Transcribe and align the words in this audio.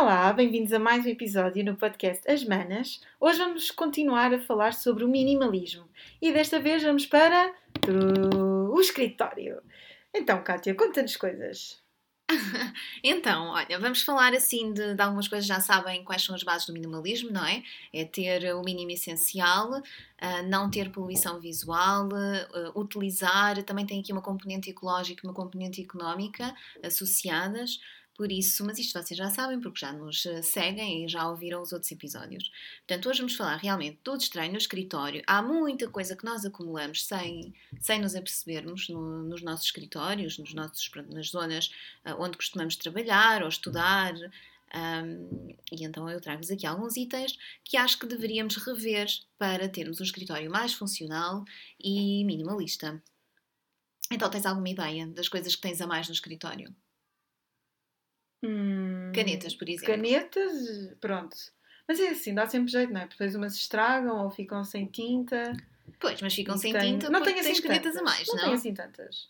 Olá, 0.00 0.32
bem-vindos 0.32 0.72
a 0.72 0.78
mais 0.78 1.04
um 1.04 1.08
episódio 1.08 1.64
no 1.64 1.74
podcast 1.74 2.22
As 2.30 2.44
Manas. 2.44 3.00
Hoje 3.18 3.38
vamos 3.38 3.68
continuar 3.72 4.32
a 4.32 4.38
falar 4.38 4.72
sobre 4.72 5.02
o 5.02 5.08
minimalismo 5.08 5.88
e 6.22 6.32
desta 6.32 6.60
vez 6.60 6.84
vamos 6.84 7.04
para 7.04 7.52
o 8.70 8.80
escritório. 8.80 9.60
Então, 10.14 10.40
Kátia, 10.44 10.72
conta-nos 10.76 11.16
coisas. 11.16 11.82
então, 13.02 13.48
olha, 13.48 13.76
vamos 13.80 14.02
falar 14.02 14.34
assim 14.34 14.72
de, 14.72 14.94
de, 14.94 15.02
algumas 15.02 15.26
coisas, 15.26 15.48
já 15.48 15.58
sabem 15.58 16.04
quais 16.04 16.22
são 16.22 16.34
as 16.36 16.44
bases 16.44 16.68
do 16.68 16.72
minimalismo, 16.72 17.32
não 17.32 17.44
é? 17.44 17.64
É 17.92 18.04
ter 18.04 18.54
o 18.54 18.62
mínimo 18.62 18.92
essencial, 18.92 19.80
uh, 19.80 20.42
não 20.48 20.70
ter 20.70 20.92
poluição 20.92 21.40
visual, 21.40 22.06
uh, 22.06 22.78
utilizar, 22.78 23.60
também 23.64 23.84
tem 23.84 23.98
aqui 23.98 24.12
uma 24.12 24.22
componente 24.22 24.70
ecológica 24.70 25.22
e 25.24 25.28
uma 25.28 25.34
componente 25.34 25.82
económica 25.82 26.54
associadas. 26.84 27.80
Por 28.18 28.32
isso, 28.32 28.66
mas 28.66 28.80
isto 28.80 29.00
vocês 29.00 29.16
já 29.16 29.30
sabem, 29.30 29.60
porque 29.60 29.78
já 29.78 29.92
nos 29.92 30.26
eh, 30.26 30.42
seguem 30.42 31.04
e 31.04 31.08
já 31.08 31.30
ouviram 31.30 31.62
os 31.62 31.72
outros 31.72 31.92
episódios. 31.92 32.50
Portanto, 32.78 33.08
hoje 33.08 33.20
vamos 33.20 33.36
falar 33.36 33.56
realmente 33.58 34.00
do 34.02 34.16
estranho 34.16 34.50
no 34.50 34.58
escritório. 34.58 35.22
Há 35.24 35.40
muita 35.40 35.88
coisa 35.88 36.16
que 36.16 36.24
nós 36.24 36.44
acumulamos 36.44 37.04
sem, 37.04 37.54
sem 37.80 38.00
nos 38.00 38.16
apercebermos 38.16 38.88
no, 38.88 39.22
nos 39.22 39.40
nossos 39.40 39.66
escritórios, 39.66 40.36
nos 40.36 40.52
nossos, 40.52 40.90
nas 41.14 41.28
zonas 41.28 41.68
uh, 42.04 42.20
onde 42.20 42.36
costumamos 42.36 42.74
trabalhar 42.74 43.44
ou 43.44 43.48
estudar. 43.48 44.12
Um, 44.74 45.54
e 45.70 45.84
então 45.84 46.10
eu 46.10 46.20
trago-vos 46.20 46.50
aqui 46.50 46.66
alguns 46.66 46.96
itens 46.96 47.38
que 47.62 47.76
acho 47.76 48.00
que 48.00 48.06
deveríamos 48.06 48.56
rever 48.56 49.06
para 49.38 49.68
termos 49.68 50.00
um 50.00 50.04
escritório 50.04 50.50
mais 50.50 50.74
funcional 50.74 51.44
e 51.78 52.24
minimalista. 52.24 53.00
Então, 54.10 54.28
tens 54.28 54.44
alguma 54.44 54.68
ideia 54.68 55.06
das 55.06 55.28
coisas 55.28 55.54
que 55.54 55.62
tens 55.62 55.80
a 55.80 55.86
mais 55.86 56.08
no 56.08 56.14
escritório? 56.14 56.74
Hum, 58.42 59.12
canetas, 59.14 59.54
por 59.54 59.68
exemplo. 59.68 59.86
Canetas, 59.86 60.94
pronto. 61.00 61.36
Mas 61.88 61.98
é 62.00 62.10
assim, 62.10 62.34
dá 62.34 62.46
sempre 62.46 62.70
jeito, 62.70 62.92
não 62.92 63.00
é? 63.00 63.06
Porque 63.06 63.24
depois 63.24 63.34
umas 63.34 63.54
estragam 63.54 64.24
ou 64.24 64.30
ficam 64.30 64.62
sem 64.62 64.86
tinta. 64.86 65.52
Pois, 65.98 66.20
mas 66.20 66.34
ficam 66.34 66.56
sem 66.56 66.72
tem... 66.72 66.92
tinta 66.92 67.10
não 67.10 67.22
tenho 67.22 67.40
assim 67.40 67.60
canetas 67.62 67.94
tantas. 67.94 67.96
a 67.96 68.02
mais, 68.02 68.28
não? 68.28 68.34
Não 68.34 68.42
tenho 68.42 68.54
assim 68.54 68.74
tantas. 68.74 69.28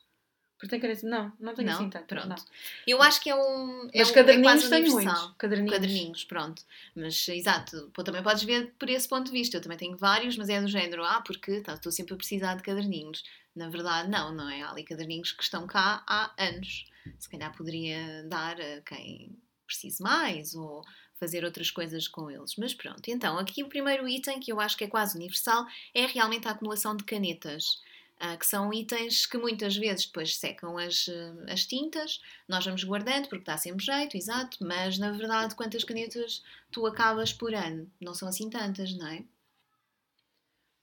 Porque 0.59 0.71
tem 0.71 0.81
canetas. 0.81 1.05
Não, 1.05 1.33
não 1.39 1.55
tenho 1.55 1.69
não? 1.69 1.77
assim 1.77 1.89
tantas. 1.89 2.07
Pronto. 2.09 2.29
Não. 2.29 2.37
Eu 2.85 3.01
acho 3.01 3.21
que 3.21 3.31
é 3.31 3.35
um. 3.37 3.89
É 3.93 4.01
mas 4.01 4.11
um, 4.11 4.15
caderninhos 4.15 4.65
é 4.65 4.69
tenho 4.69 4.91
muitos. 4.91 5.35
Caderninhos. 5.39 5.73
caderninhos, 5.73 6.25
pronto. 6.25 6.63
Mas, 6.97 7.29
exato, 7.29 7.91
pô, 7.95 8.03
também 8.03 8.25
podes 8.25 8.43
ver 8.43 8.75
por 8.77 8.91
esse 8.91 9.09
ponto 9.09 9.27
de 9.27 9.33
vista. 9.33 9.57
Eu 9.57 9.61
também 9.61 9.79
tenho 9.79 9.97
vários, 9.97 10.37
mas 10.37 10.49
é 10.49 10.61
do 10.61 10.67
género, 10.67 11.05
ah, 11.05 11.23
porque 11.25 11.61
tá, 11.61 11.75
estou 11.75 11.93
sempre 11.93 12.15
a 12.15 12.17
precisar 12.17 12.57
de 12.57 12.65
caderninhos. 12.65 13.23
Na 13.55 13.69
verdade, 13.69 14.11
não, 14.11 14.35
não 14.35 14.51
é? 14.51 14.63
Há 14.63 14.71
ali 14.73 14.83
caderninhos 14.83 15.31
que 15.31 15.45
estão 15.45 15.65
cá 15.65 16.03
há 16.09 16.33
anos. 16.37 16.87
Se 17.19 17.29
calhar 17.29 17.57
poderia 17.57 18.25
dar 18.29 18.61
a 18.61 18.81
quem 18.83 19.39
precise 19.67 20.03
mais 20.03 20.55
ou 20.55 20.83
fazer 21.19 21.45
outras 21.45 21.71
coisas 21.71 22.09
com 22.09 22.31
eles. 22.31 22.55
Mas 22.57 22.73
pronto, 22.73 23.09
então 23.09 23.39
aqui 23.39 23.63
o 23.63 23.69
primeiro 23.69 24.09
item 24.09 24.41
que 24.41 24.53
eu 24.53 24.61
acho 24.61 24.77
que 24.77 24.85
é 24.85 24.89
quase 24.89 25.17
universal 25.17 25.67
é 25.95 26.07
realmente 26.07 26.49
a 26.49 26.53
acumulação 26.53 26.97
de 26.97 27.05
canetas. 27.05 27.81
Uh, 28.21 28.37
que 28.37 28.47
são 28.47 28.73
itens 28.73 29.27
que 29.27 29.39
muitas 29.39 29.77
vezes 29.77 30.07
depois 30.07 30.37
secam 30.37 30.77
as, 30.77 31.07
uh, 31.07 31.45
as 31.49 31.65
tintas, 31.65 32.21
nós 32.49 32.65
vamos 32.65 32.83
guardando 32.83 33.29
porque 33.29 33.45
dá 33.45 33.57
sempre 33.57 33.85
jeito, 33.85 34.17
exato, 34.17 34.59
mas 34.61 34.99
na 34.99 35.13
verdade 35.13 35.55
quantas 35.55 35.85
canetas 35.85 36.43
tu 36.73 36.85
acabas 36.85 37.33
por 37.33 37.55
ano? 37.55 37.89
Não 38.01 38.15
são 38.15 38.27
assim 38.29 38.51
tantas, 38.51 38.93
não 38.93 39.07
é? 39.07 39.25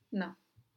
Não. 0.09 0.33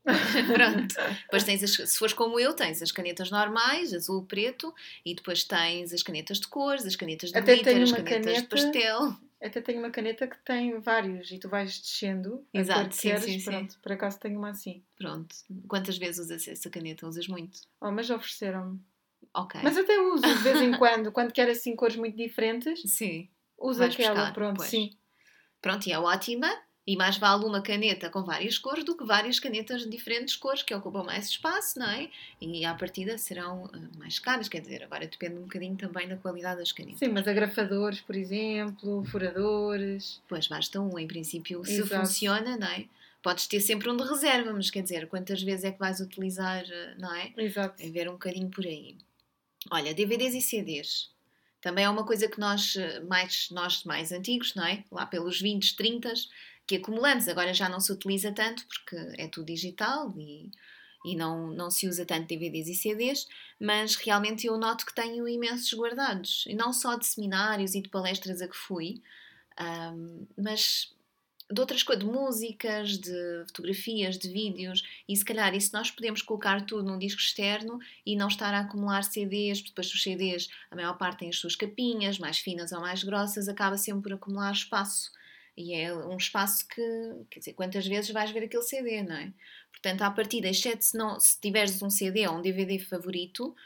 Pronto. 0.53 0.95
Depois 1.23 1.45
tens, 1.45 1.62
as, 1.62 1.91
se 1.91 1.98
fores 1.98 2.14
como 2.14 2.39
eu, 2.39 2.55
tens 2.55 2.83
as 2.83 2.92
canetas 2.92 3.31
normais, 3.31 3.92
azul, 3.92 4.25
preto, 4.25 4.75
e 5.05 5.14
depois 5.14 5.45
tens 5.45 5.92
as 5.92 6.03
canetas 6.03 6.41
de 6.41 6.48
cores, 6.48 6.87
as 6.87 6.97
canetas 6.97 7.31
de 7.31 7.39
Até 7.39 7.55
glitter, 7.55 7.83
as 7.83 7.92
canetas 7.92 8.25
caneta, 8.25 8.41
de 8.41 8.47
pastel. 8.48 9.17
Até 9.41 9.61
tenho 9.61 9.79
uma 9.79 9.91
caneta 9.91 10.27
que 10.27 10.36
tem 10.45 10.79
vários 10.81 11.31
e 11.31 11.39
tu 11.39 11.48
vais 11.48 11.79
descendo 11.79 12.45
Exato, 12.53 12.81
a 12.81 12.83
cor 12.83 12.91
que 12.91 12.97
sim, 12.97 13.09
queres. 13.09 13.25
Sim, 13.25 13.42
pronto, 13.45 13.73
sim. 13.73 13.79
por 13.81 13.92
acaso 13.92 14.19
tenho 14.19 14.39
uma 14.39 14.51
assim. 14.51 14.83
Pronto. 14.97 15.36
Quantas 15.69 15.97
vezes 15.97 16.19
usas 16.19 16.48
essa 16.48 16.68
caneta? 16.68 17.07
Usas 17.07 17.29
muito? 17.29 17.61
Oh, 17.80 17.92
mas 17.92 18.11
ofereceram-me. 18.11 18.80
Ok. 19.35 19.61
Mas 19.63 19.77
até 19.77 19.97
uso 20.01 20.23
de 20.23 20.42
vez 20.42 20.61
em 20.61 20.73
quando, 20.79 21.13
quando 21.13 21.33
quero 21.33 21.52
assim 21.52 21.77
cores 21.77 21.97
muito 21.97 22.17
diferentes. 22.17 22.83
Sim. 22.91 23.29
Uso 23.57 23.83
aquela, 23.83 24.14
buscar, 24.14 24.35
pronto, 24.35 24.57
pois. 24.57 24.70
sim. 24.70 24.97
Pronto, 25.61 25.86
e 25.89 25.92
é 25.92 25.98
ótima 25.98 26.52
e 26.88 26.96
mais 26.96 27.18
vale 27.18 27.44
uma 27.44 27.60
caneta 27.60 28.08
com 28.08 28.22
várias 28.22 28.56
cores 28.56 28.82
do 28.82 28.96
que 28.96 29.04
várias 29.04 29.38
canetas 29.38 29.82
de 29.82 29.90
diferentes 29.90 30.34
cores 30.34 30.62
que 30.62 30.74
ocupam 30.74 31.02
mais 31.04 31.26
espaço, 31.28 31.78
não 31.78 31.86
é? 31.86 32.08
E 32.40 32.64
à 32.64 32.74
partida 32.74 33.18
serão 33.18 33.64
uh, 33.64 33.98
mais 33.98 34.18
caras, 34.18 34.48
quer 34.48 34.62
dizer, 34.62 34.84
agora 34.84 35.06
depende 35.06 35.36
um 35.36 35.42
bocadinho 35.42 35.76
também 35.76 36.08
da 36.08 36.16
qualidade 36.16 36.60
das 36.60 36.72
canetas. 36.72 37.00
Sim, 37.00 37.08
mas 37.08 37.28
agrafadores, 37.28 38.00
por 38.00 38.16
exemplo, 38.16 39.04
furadores. 39.04 40.22
Pois 40.26 40.48
basta 40.48 40.80
um, 40.80 40.98
em 40.98 41.06
princípio, 41.06 41.62
se 41.62 41.74
Exato. 41.74 42.06
funciona, 42.06 42.56
não 42.56 42.68
é? 42.68 42.86
Podes 43.22 43.46
ter 43.46 43.60
sempre 43.60 43.90
um 43.90 43.96
de 43.96 44.05
reserva, 44.05 44.50
mas 44.55 44.70
quer 44.70 44.82
dizer, 44.82 45.08
quantas 45.08 45.42
vezes 45.42 45.66
é 45.66 45.70
que 45.70 45.78
vais 45.78 46.00
utilizar, 46.00 46.64
uh, 46.64 46.98
não 46.98 47.14
é? 47.14 47.34
Exato. 47.36 47.82
É 47.82 47.90
ver 47.90 48.08
um 48.08 48.12
bocadinho 48.12 48.48
por 48.48 48.64
aí. 48.64 48.96
Olha, 49.70 49.92
DVDs 49.92 50.34
e 50.34 50.40
CDs. 50.40 51.10
Também 51.60 51.84
é 51.84 51.90
uma 51.90 52.06
coisa 52.06 52.28
que 52.28 52.40
nós 52.40 52.76
uh, 52.76 53.06
mais, 53.06 53.50
nós 53.50 53.84
mais 53.84 54.10
antigos, 54.10 54.55
não 54.55 54.64
é? 54.64 54.84
Lá 54.90 55.05
pelos 55.05 55.38
20, 55.38 55.76
30, 55.76 56.14
que 56.68 56.77
acumulamos. 56.77 57.27
Agora 57.27 57.52
já 57.55 57.68
não 57.68 57.80
se 57.80 57.90
utiliza 57.90 58.30
tanto 58.30 58.64
porque 58.67 58.96
é 59.17 59.27
tudo 59.27 59.46
digital 59.46 60.14
e, 60.17 60.51
e 61.05 61.17
não, 61.17 61.48
não 61.48 61.70
se 61.70 61.89
usa 61.89 62.05
tanto 62.05 62.29
DVDs 62.29 62.68
e 62.68 62.74
CDs, 62.74 63.27
mas 63.58 63.96
realmente 63.96 64.46
eu 64.46 64.56
noto 64.58 64.84
que 64.84 64.95
tenho 64.95 65.27
imensos 65.27 65.73
guardados. 65.73 66.45
E 66.46 66.55
não 66.55 66.73
só 66.73 66.96
de 66.96 67.06
seminários 67.06 67.74
e 67.74 67.80
de 67.80 67.89
palestras 67.89 68.42
a 68.42 68.46
que 68.46 68.56
fui, 68.56 69.01
um, 69.58 70.27
mas 70.36 70.95
de 71.51 71.58
outras 71.58 71.83
coisas, 71.83 72.05
de 72.05 72.11
músicas, 72.11 72.98
de 72.98 73.45
fotografias, 73.46 74.18
de 74.18 74.29
vídeos, 74.29 74.83
e 75.08 75.17
se 75.17 75.24
calhar 75.24 75.55
isso 75.55 75.70
nós 75.73 75.90
podemos 75.90 76.20
colocar 76.20 76.61
tudo 76.67 76.83
num 76.83 76.98
disco 76.98 77.23
externo 77.23 77.80
e 78.05 78.14
não 78.14 78.29
estar 78.29 78.52
a 78.52 78.61
acumular 78.61 79.02
CDs, 79.02 79.62
depois 79.62 79.90
os 79.90 80.02
CDs, 80.02 80.50
a 80.70 80.77
maior 80.77 80.98
parte 80.98 81.20
tem 81.20 81.30
as 81.30 81.39
suas 81.39 81.56
capinhas, 81.56 82.18
mais 82.18 82.39
finas 82.39 82.73
ou 82.73 82.80
mais 82.83 83.02
grossas, 83.02 83.48
acaba 83.48 83.79
sempre 83.79 84.02
por 84.02 84.12
acumular 84.12 84.52
espaço. 84.52 85.11
E 85.58 85.74
é 85.74 85.92
um 85.92 86.17
espaço 86.17 86.69
que, 86.69 86.80
quer 87.29 87.41
dizer, 87.41 87.52
quantas 87.55 87.85
vezes 87.85 88.13
vais 88.13 88.30
ver 88.30 88.45
aquele 88.45 88.63
CD, 88.63 89.02
não 89.02 89.17
é? 89.17 89.33
Portanto, 89.73 90.02
à 90.02 90.11
partida, 90.11 90.48
exceto 90.48 90.85
se, 90.85 90.96
não, 90.96 91.19
se 91.19 91.41
tiveres 91.41 91.83
um 91.83 91.91
CD 91.91 92.29
ou 92.29 92.36
um 92.36 92.41
DVD 92.41 92.79
favorito, 92.79 93.57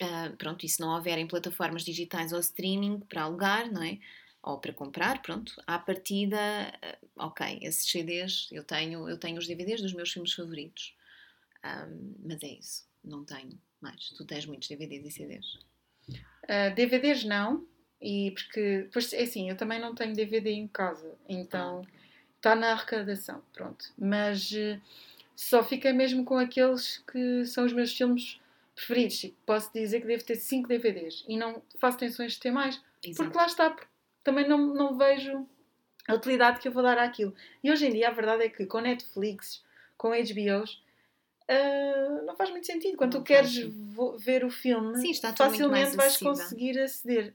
uh, 0.00 0.34
pronto, 0.38 0.64
e 0.64 0.68
se 0.70 0.80
não 0.80 0.94
houver 0.94 1.18
em 1.18 1.26
plataformas 1.26 1.84
digitais 1.84 2.32
ou 2.32 2.40
streaming 2.40 3.00
para 3.00 3.24
alugar, 3.24 3.70
não 3.70 3.82
é? 3.82 3.98
Ou 4.42 4.58
para 4.58 4.72
comprar, 4.72 5.20
pronto, 5.20 5.52
à 5.66 5.78
partida, 5.78 6.38
uh, 6.38 7.26
ok, 7.26 7.58
esses 7.60 7.90
CDs, 7.90 8.48
eu 8.50 8.64
tenho, 8.64 9.06
eu 9.06 9.18
tenho 9.18 9.36
os 9.36 9.46
DVDs 9.46 9.82
dos 9.82 9.92
meus 9.92 10.10
filmes 10.10 10.32
favoritos. 10.32 10.96
Ah, 11.62 11.86
mas 12.24 12.42
é 12.42 12.58
isso, 12.58 12.86
não 13.02 13.22
tenho 13.22 13.58
mais. 13.82 14.10
Tu 14.10 14.24
tens 14.24 14.46
muitos 14.46 14.68
DVDs 14.68 15.06
e 15.06 15.10
CDs? 15.10 15.58
Uh, 16.44 16.74
DVDs 16.74 17.24
não, 17.24 17.66
e 18.04 18.32
porque, 18.32 18.86
pois, 18.92 19.10
é 19.14 19.22
assim, 19.22 19.48
eu 19.48 19.56
também 19.56 19.80
não 19.80 19.94
tenho 19.94 20.14
DVD 20.14 20.50
em 20.50 20.68
casa, 20.68 21.16
então 21.26 21.82
está 22.36 22.52
ah. 22.52 22.54
na 22.54 22.72
arrecadação, 22.72 23.42
pronto. 23.50 23.86
Mas 23.96 24.50
uh, 24.50 24.78
só 25.34 25.64
fica 25.64 25.90
mesmo 25.90 26.22
com 26.22 26.36
aqueles 26.36 26.98
que 27.10 27.46
são 27.46 27.64
os 27.64 27.72
meus 27.72 27.96
filmes 27.96 28.38
preferidos. 28.74 29.32
Posso 29.46 29.72
dizer 29.72 30.02
que 30.02 30.06
devo 30.06 30.22
ter 30.22 30.36
5 30.36 30.68
DVDs 30.68 31.24
e 31.26 31.38
não 31.38 31.62
faço 31.78 31.96
tensões 31.96 32.32
de 32.32 32.40
ter 32.40 32.50
mais, 32.50 32.78
Exato. 33.02 33.24
porque 33.24 33.38
lá 33.38 33.46
está, 33.46 33.74
também 34.22 34.46
não, 34.46 34.58
não 34.58 34.98
vejo 34.98 35.48
a 36.06 36.12
utilidade 36.12 36.60
que 36.60 36.68
eu 36.68 36.72
vou 36.72 36.82
dar 36.82 36.98
àquilo. 36.98 37.34
E 37.62 37.70
hoje 37.70 37.86
em 37.86 37.90
dia 37.90 38.08
a 38.08 38.12
verdade 38.12 38.42
é 38.42 38.50
que 38.50 38.66
com 38.66 38.80
Netflix, 38.80 39.64
com 39.96 40.10
HBOs, 40.10 40.84
Uh, 41.46 42.24
não 42.24 42.34
faz 42.34 42.48
muito 42.48 42.66
sentido. 42.66 42.96
Quando 42.96 43.12
não 43.12 43.20
tu 43.20 43.26
queres 43.26 43.54
ver 44.16 44.46
o 44.46 44.50
filme, 44.50 44.96
Sim, 44.96 45.12
facilmente 45.36 45.94
vais 45.94 46.16
conseguir 46.16 46.78
aceder. 46.80 47.34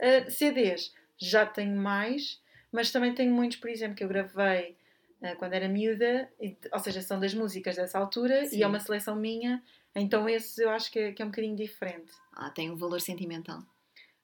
Uh, 0.00 0.30
CDs 0.30 0.92
já 1.18 1.46
tenho 1.46 1.76
mais, 1.76 2.40
mas 2.70 2.90
também 2.90 3.14
tenho 3.14 3.32
muitos, 3.32 3.58
por 3.58 3.70
exemplo, 3.70 3.96
que 3.96 4.04
eu 4.04 4.08
gravei 4.08 4.76
uh, 5.20 5.36
quando 5.38 5.52
era 5.54 5.68
miúda, 5.68 6.28
e, 6.40 6.56
ou 6.72 6.78
seja, 6.78 7.02
são 7.02 7.20
das 7.20 7.34
músicas 7.34 7.76
dessa 7.76 7.98
altura 7.98 8.46
Sim. 8.46 8.58
e 8.58 8.62
é 8.62 8.66
uma 8.66 8.80
seleção 8.80 9.14
minha, 9.14 9.62
então 9.94 10.28
esse 10.28 10.62
eu 10.62 10.70
acho 10.70 10.90
que 10.90 10.98
é, 10.98 11.12
que 11.12 11.22
é 11.22 11.24
um 11.24 11.28
bocadinho 11.28 11.56
diferente. 11.56 12.12
Ah, 12.34 12.50
tem 12.50 12.70
um 12.70 12.76
valor 12.76 13.00
sentimental. 13.00 13.62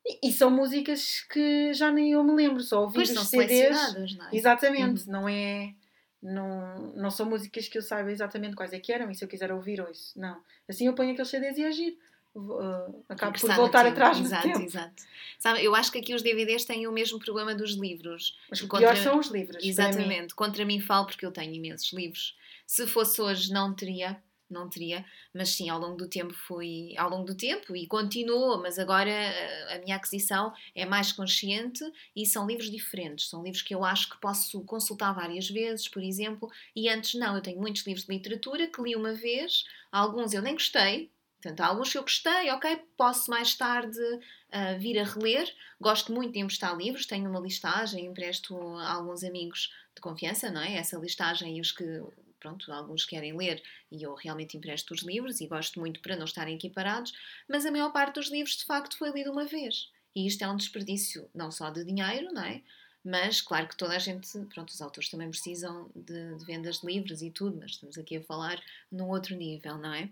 E, 0.04 0.28
e, 0.28 0.32
são 0.32 0.50
músicas 0.50 1.20
que 1.20 1.72
já 1.74 1.92
nem 1.92 2.12
eu 2.12 2.24
me 2.24 2.32
lembro, 2.32 2.62
só 2.62 2.82
ouvi 2.82 2.94
pois 2.94 3.10
os 3.10 3.28
CDs. 3.28 3.94
Não 3.94 4.26
é? 4.26 4.30
Exatamente, 4.32 5.06
uhum. 5.06 5.12
não 5.12 5.28
é. 5.28 5.74
Não, 6.20 6.92
não 6.96 7.10
são 7.12 7.26
músicas 7.26 7.68
que 7.68 7.78
eu 7.78 7.82
saiba 7.82 8.10
exatamente 8.10 8.56
quais 8.56 8.72
é 8.72 8.80
que 8.80 8.92
eram, 8.92 9.08
e 9.08 9.14
se 9.14 9.22
eu 9.24 9.28
quiser 9.28 9.52
ouvir, 9.52 9.80
ouço. 9.80 10.18
Não. 10.18 10.42
Assim 10.68 10.86
eu 10.86 10.94
ponho 10.94 11.12
aqueles 11.12 11.30
CDs 11.30 11.58
e 11.58 11.64
agir 11.64 11.98
uh, 12.38 13.04
acabo 13.08 13.38
por 13.38 13.54
voltar 13.54 13.86
atrás 13.86 14.18
exato, 14.18 14.42
tempo. 14.42 14.60
Exato, 14.60 15.02
Sabe, 15.38 15.64
eu 15.64 15.74
acho 15.74 15.92
que 15.92 15.98
aqui 15.98 16.14
os 16.14 16.22
DVDs 16.22 16.64
têm 16.64 16.86
o 16.86 16.92
mesmo 16.92 17.18
problema 17.18 17.54
dos 17.54 17.72
livros. 17.72 18.38
Mas 18.50 18.60
o 18.60 18.68
contra... 18.68 18.92
pior 18.92 19.02
são 19.02 19.18
os 19.18 19.28
livros. 19.28 19.64
Exatamente. 19.64 20.34
Contra 20.34 20.64
mim 20.64 20.80
falo 20.80 21.06
porque 21.06 21.24
eu 21.24 21.32
tenho 21.32 21.54
imensos 21.54 21.92
livros. 21.92 22.36
Se 22.66 22.86
fosse 22.86 23.20
hoje 23.20 23.52
não 23.52 23.74
teria, 23.74 24.20
não 24.50 24.68
teria, 24.68 25.04
mas 25.34 25.50
sim, 25.50 25.68
ao 25.68 25.78
longo 25.78 25.96
do 25.96 26.08
tempo 26.08 26.32
fui, 26.32 26.94
ao 26.96 27.10
longo 27.10 27.24
do 27.24 27.34
tempo 27.34 27.76
e 27.76 27.86
continuo, 27.86 28.60
mas 28.60 28.78
agora 28.78 29.10
a, 29.10 29.74
a 29.74 29.78
minha 29.78 29.96
aquisição 29.96 30.52
é 30.74 30.86
mais 30.86 31.12
consciente 31.12 31.84
e 32.16 32.26
são 32.26 32.46
livros 32.46 32.70
diferentes, 32.70 33.28
são 33.28 33.42
livros 33.42 33.62
que 33.62 33.74
eu 33.74 33.84
acho 33.84 34.08
que 34.10 34.20
posso 34.20 34.62
consultar 34.64 35.12
várias 35.12 35.48
vezes, 35.48 35.86
por 35.88 36.02
exemplo, 36.02 36.50
e 36.74 36.88
antes 36.88 37.14
não, 37.14 37.36
eu 37.36 37.42
tenho 37.42 37.60
muitos 37.60 37.86
livros 37.86 38.06
de 38.06 38.12
literatura 38.12 38.66
que 38.66 38.82
li 38.82 38.96
uma 38.96 39.12
vez, 39.12 39.64
alguns 39.92 40.32
eu 40.32 40.42
nem 40.42 40.54
gostei, 40.54 41.10
Portanto, 41.40 41.60
há 41.60 41.66
alguns 41.66 41.92
que 41.92 41.98
eu 41.98 42.02
gostei, 42.02 42.50
ok, 42.50 42.84
posso 42.96 43.30
mais 43.30 43.54
tarde 43.54 43.98
uh, 43.98 44.78
vir 44.78 44.98
a 44.98 45.04
reler. 45.04 45.48
Gosto 45.80 46.12
muito 46.12 46.32
de 46.32 46.40
emprestar 46.40 46.76
livros, 46.76 47.06
tenho 47.06 47.30
uma 47.30 47.38
listagem, 47.38 48.06
empresto 48.06 48.56
a 48.78 48.92
alguns 48.92 49.22
amigos 49.22 49.72
de 49.94 50.00
confiança, 50.00 50.50
não 50.50 50.60
é? 50.60 50.74
Essa 50.74 50.98
listagem 50.98 51.58
e 51.58 51.60
os 51.60 51.70
que 51.70 52.02
pronto, 52.40 52.72
alguns 52.72 53.04
querem 53.04 53.36
ler 53.36 53.62
e 53.90 54.02
eu 54.02 54.14
realmente 54.14 54.56
empresto 54.56 54.94
os 54.94 55.02
livros 55.02 55.40
e 55.40 55.46
gosto 55.46 55.78
muito 55.78 56.00
para 56.00 56.16
não 56.16 56.24
estarem 56.24 56.56
aqui 56.56 56.70
parados, 56.70 57.12
mas 57.48 57.66
a 57.66 57.70
maior 57.70 57.92
parte 57.92 58.14
dos 58.14 58.30
livros 58.30 58.56
de 58.56 58.64
facto 58.64 58.96
foi 58.96 59.10
lido 59.10 59.30
uma 59.30 59.44
vez. 59.44 59.90
E 60.14 60.26
isto 60.26 60.42
é 60.42 60.48
um 60.48 60.56
desperdício 60.56 61.28
não 61.34 61.50
só 61.50 61.70
de 61.70 61.84
dinheiro, 61.84 62.32
não 62.32 62.42
é? 62.42 62.62
Mas 63.04 63.40
claro 63.40 63.68
que 63.68 63.76
toda 63.76 63.94
a 63.94 63.98
gente, 63.98 64.28
pronto, 64.52 64.70
os 64.70 64.82
autores 64.82 65.08
também 65.08 65.30
precisam 65.30 65.90
de, 65.94 66.36
de 66.36 66.44
vendas 66.44 66.80
de 66.80 66.86
livros 66.86 67.22
e 67.22 67.30
tudo, 67.30 67.56
mas 67.60 67.72
estamos 67.72 67.96
aqui 67.96 68.16
a 68.16 68.22
falar 68.22 68.60
num 68.90 69.08
outro 69.08 69.36
nível, 69.36 69.78
não 69.78 69.94
é? 69.94 70.10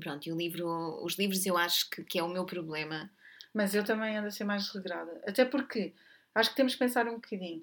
Pronto, 0.00 0.26
e 0.26 0.32
o 0.32 0.36
livro, 0.36 1.02
os 1.04 1.18
livros 1.18 1.44
eu 1.46 1.56
acho 1.56 1.88
que, 1.90 2.02
que 2.04 2.18
é 2.18 2.22
o 2.22 2.28
meu 2.28 2.44
problema. 2.44 3.10
Mas 3.52 3.74
eu 3.74 3.84
também 3.84 4.16
ando 4.16 4.28
a 4.28 4.30
ser 4.30 4.44
mais 4.44 4.68
regrada. 4.70 5.20
Até 5.26 5.44
porque 5.44 5.92
acho 6.34 6.50
que 6.50 6.56
temos 6.56 6.74
que 6.74 6.78
pensar 6.78 7.06
um 7.06 7.14
bocadinho. 7.14 7.62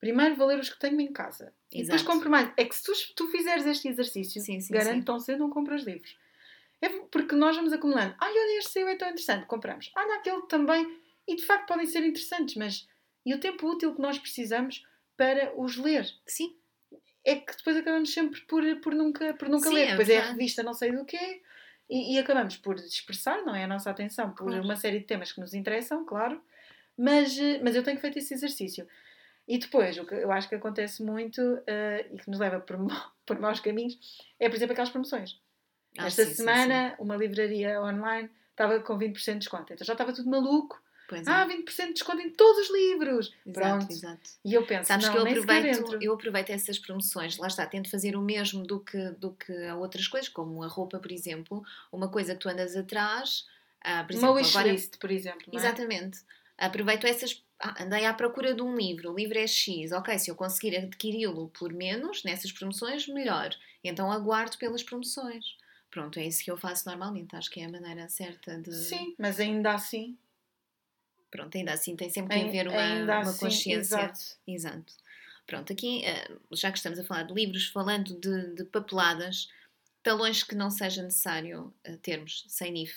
Primeiro 0.00 0.36
vou 0.36 0.46
ler 0.46 0.58
os 0.58 0.70
que 0.70 0.78
tenho 0.78 1.00
em 1.00 1.12
casa. 1.12 1.44
Exato. 1.44 1.56
E 1.72 1.82
depois 1.82 2.02
compro 2.02 2.30
mais. 2.30 2.52
É 2.56 2.64
que 2.64 2.74
se 2.74 2.82
tu, 2.82 2.92
tu 3.14 3.28
fizeres 3.28 3.66
este 3.66 3.88
exercício, 3.88 4.40
sim, 4.40 4.60
sim, 4.60 4.72
garanto 4.72 4.98
sim. 4.98 5.04
tão 5.04 5.20
cedo 5.20 5.40
não 5.40 5.50
compras 5.50 5.84
livros. 5.84 6.16
É 6.80 6.88
porque 6.88 7.34
nós 7.34 7.56
vamos 7.56 7.72
acumulando. 7.72 8.14
Ai, 8.20 8.30
olha, 8.30 8.58
este 8.58 8.72
saiu 8.72 8.88
é 8.88 8.96
tão 8.96 9.08
interessante. 9.08 9.46
Compramos. 9.46 9.90
Olha, 9.96 10.16
aquele 10.16 10.42
também. 10.42 11.00
E 11.26 11.36
de 11.36 11.44
facto 11.44 11.66
podem 11.66 11.86
ser 11.86 12.04
interessantes, 12.04 12.54
mas. 12.54 12.88
E 13.26 13.34
o 13.34 13.40
tempo 13.40 13.68
útil 13.68 13.94
que 13.94 14.00
nós 14.00 14.18
precisamos 14.18 14.86
para 15.16 15.52
os 15.60 15.76
ler? 15.76 16.08
Sim. 16.26 16.56
É 17.24 17.34
que 17.34 17.56
depois 17.56 17.76
acabamos 17.76 18.12
sempre 18.12 18.40
por, 18.42 18.62
por 18.80 18.94
nunca, 18.94 19.34
por 19.34 19.48
nunca 19.48 19.68
ler. 19.68 19.88
É 19.88 19.90
depois 19.90 20.08
é 20.08 20.18
a 20.18 20.30
revista 20.30 20.62
não 20.62 20.72
sei 20.72 20.92
do 20.92 21.04
quê. 21.04 21.42
E, 21.88 22.14
e, 22.14 22.18
acabamos 22.18 22.56
por 22.56 22.74
dispersar, 22.74 23.44
não 23.44 23.54
é? 23.54 23.64
A 23.64 23.66
nossa 23.66 23.90
atenção 23.90 24.30
por 24.30 24.48
claro. 24.48 24.62
uma 24.62 24.76
série 24.76 24.98
de 24.98 25.06
temas 25.06 25.32
que 25.32 25.40
nos 25.40 25.54
interessam, 25.54 26.04
claro. 26.04 26.40
Mas, 26.96 27.38
mas 27.62 27.74
eu 27.74 27.82
tenho 27.82 27.98
feito 27.98 28.18
esse 28.18 28.34
exercício. 28.34 28.86
E 29.46 29.56
depois, 29.56 29.96
o 29.96 30.04
que 30.04 30.14
eu 30.14 30.30
acho 30.30 30.48
que 30.48 30.54
acontece 30.54 31.02
muito 31.02 31.40
uh, 31.40 32.14
e 32.14 32.18
que 32.18 32.28
nos 32.28 32.38
leva 32.38 32.60
por, 32.60 32.76
por 33.24 33.40
maus 33.40 33.60
caminhos 33.60 33.98
é, 34.38 34.48
por 34.48 34.56
exemplo, 34.56 34.72
aquelas 34.72 34.90
promoções. 34.90 35.40
Ah, 35.96 36.06
Esta 36.06 36.26
sim, 36.26 36.34
semana, 36.34 36.90
sim, 36.90 36.96
sim. 36.96 37.02
uma 37.02 37.16
livraria 37.16 37.80
online 37.80 38.30
estava 38.50 38.80
com 38.80 38.98
20% 38.98 39.32
de 39.32 39.38
desconto. 39.38 39.72
Então 39.72 39.86
já 39.86 39.94
estava 39.94 40.12
tudo 40.12 40.28
maluco. 40.28 40.82
Pois 41.08 41.26
é. 41.26 41.30
Ah, 41.30 41.48
20% 41.48 41.86
de 41.86 41.92
desconto 41.94 42.20
em 42.20 42.30
todos 42.30 42.68
os 42.68 42.70
livros. 42.70 43.34
Exato, 43.46 43.78
Pronto. 43.78 43.90
exato. 43.90 44.30
E 44.44 44.52
eu 44.52 44.66
penso, 44.66 44.88
Sabes 44.88 45.06
não, 45.06 45.12
que 45.12 45.18
eu 45.18 45.26
aproveito, 45.26 45.98
eu 46.02 46.12
aproveito 46.12 46.50
essas 46.50 46.78
promoções, 46.78 47.38
lá 47.38 47.46
está, 47.46 47.66
tento 47.66 47.90
fazer 47.90 48.14
o 48.14 48.20
mesmo 48.20 48.62
do 48.62 48.78
que, 48.78 49.10
do 49.12 49.32
que 49.32 49.52
a 49.64 49.74
outras 49.74 50.06
coisas, 50.06 50.28
como 50.28 50.62
a 50.62 50.68
roupa, 50.68 50.98
por 50.98 51.10
exemplo. 51.10 51.64
Uma 51.90 52.10
coisa 52.10 52.34
que 52.34 52.40
tu 52.40 52.48
andas 52.50 52.76
atrás. 52.76 53.46
Uh, 53.82 54.04
por 54.06 54.12
exemplo, 54.12 54.28
uma 54.28 54.32
wishlist, 54.34 54.88
agora... 54.88 54.98
por 55.00 55.10
exemplo. 55.10 55.46
É? 55.50 55.56
Exatamente. 55.56 56.18
Aproveito 56.58 57.06
essas 57.06 57.42
ah, 57.60 57.82
andei 57.82 58.04
à 58.04 58.14
procura 58.14 58.54
de 58.54 58.62
um 58.62 58.76
livro, 58.76 59.10
o 59.10 59.16
livro 59.16 59.36
é 59.36 59.46
X, 59.46 59.90
ok, 59.90 60.16
se 60.18 60.30
eu 60.30 60.36
conseguir 60.36 60.76
adquiri-lo 60.76 61.48
por 61.48 61.72
menos, 61.72 62.22
nessas 62.22 62.52
promoções, 62.52 63.08
melhor. 63.08 63.50
Então 63.82 64.12
aguardo 64.12 64.56
pelas 64.58 64.82
promoções. 64.82 65.56
Pronto, 65.90 66.18
é 66.18 66.26
isso 66.26 66.44
que 66.44 66.50
eu 66.50 66.56
faço 66.56 66.88
normalmente, 66.88 67.34
acho 67.34 67.50
que 67.50 67.60
é 67.60 67.64
a 67.64 67.70
maneira 67.70 68.08
certa 68.08 68.58
de. 68.58 68.72
Sim, 68.74 69.14
mas 69.18 69.40
ainda 69.40 69.72
assim. 69.72 70.16
Pronto, 71.30 71.56
ainda 71.56 71.72
assim 71.72 71.94
tem 71.94 72.08
sempre 72.08 72.38
que 72.38 72.46
haver 72.46 72.68
uma, 72.68 73.02
uma 73.02 73.18
assim, 73.20 73.46
consciência. 73.46 73.96
Exato. 73.96 74.20
exato. 74.46 74.94
Pronto, 75.46 75.72
aqui, 75.72 76.04
eh, 76.04 76.30
já 76.52 76.70
que 76.70 76.78
estamos 76.78 76.98
a 76.98 77.04
falar 77.04 77.22
de 77.22 77.34
livros, 77.34 77.68
falando 77.68 78.14
de, 78.18 78.54
de 78.54 78.64
papeladas, 78.64 79.48
talões 80.02 80.42
que 80.42 80.54
não 80.54 80.70
seja 80.70 81.02
necessário 81.02 81.72
eh, 81.84 81.96
termos, 82.02 82.44
sem 82.48 82.72
NIF, 82.72 82.94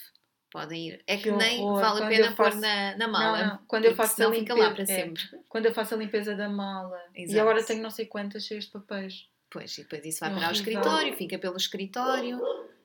podem 0.51 0.89
ir. 0.89 1.03
É 1.07 1.17
que, 1.17 1.23
que 1.23 1.31
nem 1.31 1.61
horror. 1.61 1.81
vale 1.81 2.03
a 2.03 2.07
pena 2.07 2.35
faço... 2.35 2.51
pôr 2.51 2.61
na, 2.61 2.97
na 2.97 3.07
mala. 3.07 3.37
Não, 3.37 3.47
não. 3.47 3.59
Quando 3.67 3.85
eu 3.85 3.95
faço 3.95 4.21
a 4.21 4.29
limpeza, 4.29 4.59
lá 4.59 4.71
para 4.71 4.83
é, 4.83 4.85
sempre. 4.85 5.23
Quando 5.47 5.65
eu 5.65 5.73
faço 5.73 5.95
a 5.95 5.97
limpeza 5.97 6.35
da 6.35 6.49
mala. 6.49 7.01
Exato. 7.15 7.37
E 7.37 7.39
agora 7.39 7.63
tenho 7.63 7.81
não 7.81 7.89
sei 7.89 8.05
quantas 8.05 8.45
cheias 8.45 8.65
de 8.65 8.71
papéis. 8.71 9.27
Pois, 9.49 9.77
e 9.77 9.83
depois 9.83 10.05
isso 10.05 10.19
vai 10.21 10.33
para 10.33 10.49
o 10.49 10.51
escritório, 10.51 11.13
fica 11.15 11.37
pelo 11.37 11.57
escritório 11.57 12.41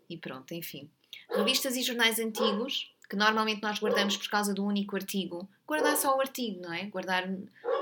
e 0.08 0.16
pronto, 0.16 0.52
enfim. 0.52 0.90
Revistas 1.30 1.76
e 1.76 1.82
jornais 1.82 2.18
antigos, 2.18 2.92
que 3.08 3.16
normalmente 3.16 3.62
nós 3.62 3.78
guardamos 3.78 4.16
por 4.16 4.28
causa 4.28 4.52
do 4.52 4.64
único 4.64 4.96
artigo. 4.96 5.48
Guardar 5.66 5.96
só 5.96 6.16
o 6.16 6.20
artigo, 6.20 6.62
não 6.62 6.72
é? 6.72 6.86
Guardar 6.86 7.28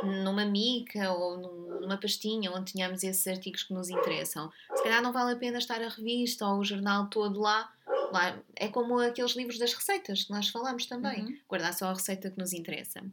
numa 0.02 0.44
mica 0.44 1.10
ou 1.12 1.36
numa 1.80 1.96
pastinha 1.96 2.50
onde 2.50 2.72
tenhamos 2.72 3.02
esses 3.02 3.26
artigos 3.26 3.62
que 3.62 3.72
nos 3.72 3.88
interessam. 3.88 4.50
Se 4.74 4.82
calhar 4.82 5.02
não 5.02 5.12
vale 5.12 5.32
a 5.32 5.36
pena 5.36 5.58
estar 5.58 5.80
a 5.80 5.88
revista 5.88 6.46
ou 6.46 6.58
o 6.58 6.64
jornal 6.64 7.08
todo 7.08 7.40
lá 7.40 7.72
Lá, 8.14 8.38
é 8.54 8.68
como 8.68 9.00
aqueles 9.00 9.32
livros 9.32 9.58
das 9.58 9.72
receitas 9.72 10.22
que 10.22 10.30
nós 10.30 10.48
falamos 10.48 10.86
também. 10.86 11.24
Uhum. 11.24 11.38
Guardar 11.48 11.74
só 11.74 11.86
a 11.86 11.94
receita 11.94 12.30
que 12.30 12.38
nos 12.38 12.52
interessa. 12.52 13.04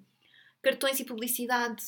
Cartões 0.61 0.99
e 0.99 1.05
publicidade, 1.05 1.83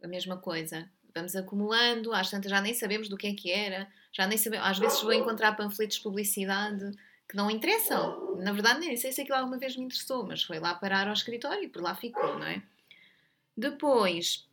a 0.00 0.06
mesma 0.06 0.36
coisa. 0.36 0.88
Vamos 1.12 1.34
acumulando, 1.34 2.12
às 2.12 2.30
tantas 2.30 2.50
já 2.50 2.60
nem 2.60 2.72
sabemos 2.72 3.08
do 3.08 3.16
que 3.16 3.26
é 3.26 3.34
que 3.34 3.50
era, 3.50 3.88
já 4.12 4.28
nem 4.28 4.38
sabemos, 4.38 4.64
às 4.64 4.78
vezes 4.78 5.02
vou 5.02 5.12
encontrar 5.12 5.56
panfletos 5.56 5.96
de 5.96 6.02
publicidade 6.04 6.96
que 7.30 7.36
não 7.36 7.48
interessam. 7.48 8.34
Na 8.38 8.50
verdade, 8.50 8.80
nem 8.80 8.96
sei 8.96 9.12
se 9.12 9.20
aquilo 9.20 9.36
alguma 9.36 9.56
vez 9.56 9.76
me 9.76 9.84
interessou, 9.84 10.26
mas 10.26 10.42
foi 10.42 10.58
lá 10.58 10.74
parar 10.74 11.06
ao 11.06 11.14
escritório 11.14 11.62
e 11.62 11.68
por 11.68 11.80
lá 11.80 11.94
ficou, 11.94 12.36
não 12.36 12.46
é? 12.46 12.60
Depois, 13.56 14.48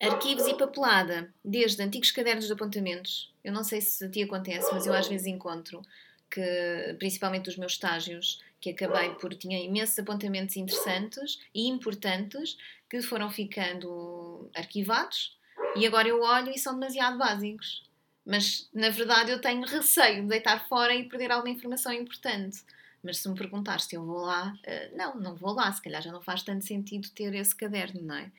arquivos 0.00 0.46
e 0.46 0.54
papelada, 0.54 1.34
desde 1.44 1.82
antigos 1.82 2.12
cadernos 2.12 2.46
de 2.46 2.52
apontamentos. 2.52 3.34
Eu 3.42 3.52
não 3.52 3.64
sei 3.64 3.80
se 3.80 4.04
a 4.04 4.08
ti 4.08 4.22
acontece, 4.22 4.72
mas 4.72 4.86
eu 4.86 4.94
às 4.94 5.08
vezes 5.08 5.26
encontro 5.26 5.82
que, 6.30 6.94
principalmente 7.00 7.46
dos 7.46 7.56
meus 7.56 7.72
estágios, 7.72 8.40
que 8.60 8.70
acabei 8.70 9.10
por. 9.16 9.34
tinha 9.34 9.58
imensos 9.58 9.98
apontamentos 9.98 10.56
interessantes 10.56 11.40
e 11.52 11.66
importantes 11.66 12.56
que 12.88 13.02
foram 13.02 13.28
ficando 13.28 14.48
arquivados 14.54 15.36
e 15.76 15.84
agora 15.84 16.06
eu 16.06 16.22
olho 16.22 16.52
e 16.52 16.58
são 16.58 16.78
demasiado 16.78 17.18
básicos. 17.18 17.82
Mas 18.24 18.68
na 18.72 18.90
verdade 18.90 19.30
eu 19.30 19.40
tenho 19.40 19.66
receio 19.66 20.22
de 20.22 20.28
deitar 20.28 20.66
fora 20.68 20.94
e 20.94 21.08
perder 21.08 21.30
alguma 21.30 21.54
informação 21.54 21.92
importante. 21.92 22.62
Mas 23.02 23.18
se 23.18 23.28
me 23.28 23.34
perguntares 23.34 23.84
se 23.84 23.96
eu 23.96 24.04
vou 24.04 24.22
lá, 24.22 24.54
eh, 24.62 24.90
não, 24.94 25.14
não 25.16 25.34
vou 25.34 25.52
lá. 25.52 25.70
Se 25.72 25.82
calhar 25.82 26.00
já 26.00 26.10
não 26.10 26.22
faz 26.22 26.42
tanto 26.42 26.64
sentido 26.64 27.10
ter 27.10 27.34
esse 27.34 27.54
caderno, 27.54 28.00
não 28.02 28.16
é? 28.16 28.30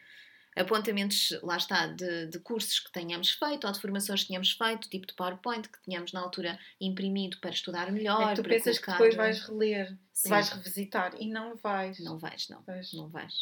apontamentos, 0.56 1.38
lá 1.44 1.58
está, 1.58 1.88
de, 1.88 2.28
de, 2.28 2.40
cursos 2.40 2.80
que 2.80 2.92
tenhamos 2.92 3.32
feito 3.32 3.68
ou 3.68 3.74
de 3.74 3.80
formações 3.80 4.22
que 4.22 4.28
tínhamos 4.28 4.52
feito, 4.54 4.90
tipo 4.90 5.06
de 5.06 5.14
PowerPoint, 5.14 5.68
que 5.68 5.82
tínhamos 5.82 6.14
na 6.14 6.22
altura 6.22 6.58
imprimido 6.80 7.38
para 7.40 7.50
estudar 7.50 7.92
melhor. 7.92 8.32
É 8.32 8.36
que 8.36 8.42
tu 8.42 8.48
pensas 8.48 8.80
colocar... 8.80 8.98
que 8.98 9.04
depois 9.04 9.16
vais 9.16 9.40
reler, 9.42 9.98
Sim. 10.14 10.30
vais 10.30 10.50
revisitar 10.50 11.14
e 11.20 11.28
não 11.28 11.56
vais. 11.58 12.00
Não 12.00 12.18
vais, 12.18 12.48
não. 12.48 12.62
Vais. 12.62 12.94
Não 12.94 13.10
vais. 13.10 13.34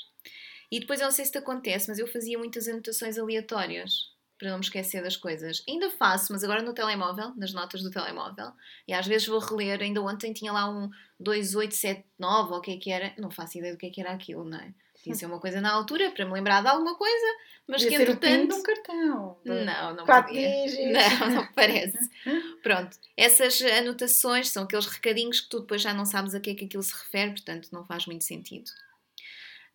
E 0.71 0.79
depois 0.79 0.99
eu 0.99 1.05
não 1.05 1.11
sei 1.11 1.25
se 1.25 1.31
te 1.31 1.37
acontece, 1.37 1.87
mas 1.87 1.99
eu 1.99 2.07
fazia 2.07 2.37
muitas 2.37 2.67
anotações 2.67 3.19
aleatórias 3.19 4.11
para 4.37 4.49
não 4.49 4.57
me 4.57 4.63
esquecer 4.63 5.01
das 5.01 5.15
coisas. 5.15 5.63
Ainda 5.67 5.89
faço, 5.89 6.33
mas 6.33 6.43
agora 6.43 6.61
no 6.61 6.73
telemóvel, 6.73 7.33
nas 7.35 7.53
notas 7.53 7.81
do 7.81 7.91
telemóvel. 7.91 8.51
E 8.87 8.93
às 8.93 9.07
vezes 9.07 9.27
vou 9.27 9.39
reler. 9.39 9.81
Ainda 9.81 10.01
ontem 10.01 10.33
tinha 10.33 10.51
lá 10.51 10.69
um 10.69 10.89
2879 11.19 12.51
ou 12.51 12.57
o 12.57 12.61
que 12.61 12.71
é 12.71 12.77
que 12.77 12.91
era. 12.91 13.13
Não 13.17 13.31
faço 13.31 13.57
ideia 13.57 13.73
do 13.73 13.79
que 13.79 13.85
é 13.85 13.89
que 13.89 14.01
era 14.01 14.11
aquilo, 14.11 14.43
não 14.43 14.57
é? 14.57 14.73
Tinha 15.03 15.15
ser 15.15 15.25
uma 15.25 15.39
coisa 15.39 15.59
na 15.59 15.69
altura 15.69 16.11
para 16.11 16.25
me 16.25 16.31
lembrar 16.31 16.61
de 16.61 16.69
alguma 16.69 16.95
coisa, 16.95 17.25
mas 17.67 17.83
Podia 17.83 17.97
que 17.97 18.03
entretanto. 18.03 18.53
Ser 18.53 18.59
um 18.59 18.63
cartão. 18.63 19.37
Não, 19.43 19.95
não 19.95 20.05
Quatro 20.05 20.33
podia. 20.33 20.93
Não, 21.19 21.29
não 21.29 21.47
parece. 21.53 22.09
Pronto, 22.63 22.97
essas 23.17 23.61
anotações 23.61 24.49
são 24.49 24.63
aqueles 24.63 24.85
recadinhos 24.85 25.41
que 25.41 25.49
tu 25.49 25.59
depois 25.59 25.81
já 25.81 25.93
não 25.93 26.05
sabes 26.05 26.33
a 26.33 26.39
que 26.39 26.51
é 26.51 26.55
que 26.55 26.65
aquilo 26.65 26.83
se 26.83 26.93
refere, 26.93 27.31
portanto 27.31 27.67
não 27.73 27.83
faz 27.83 28.05
muito 28.05 28.23
sentido. 28.23 28.71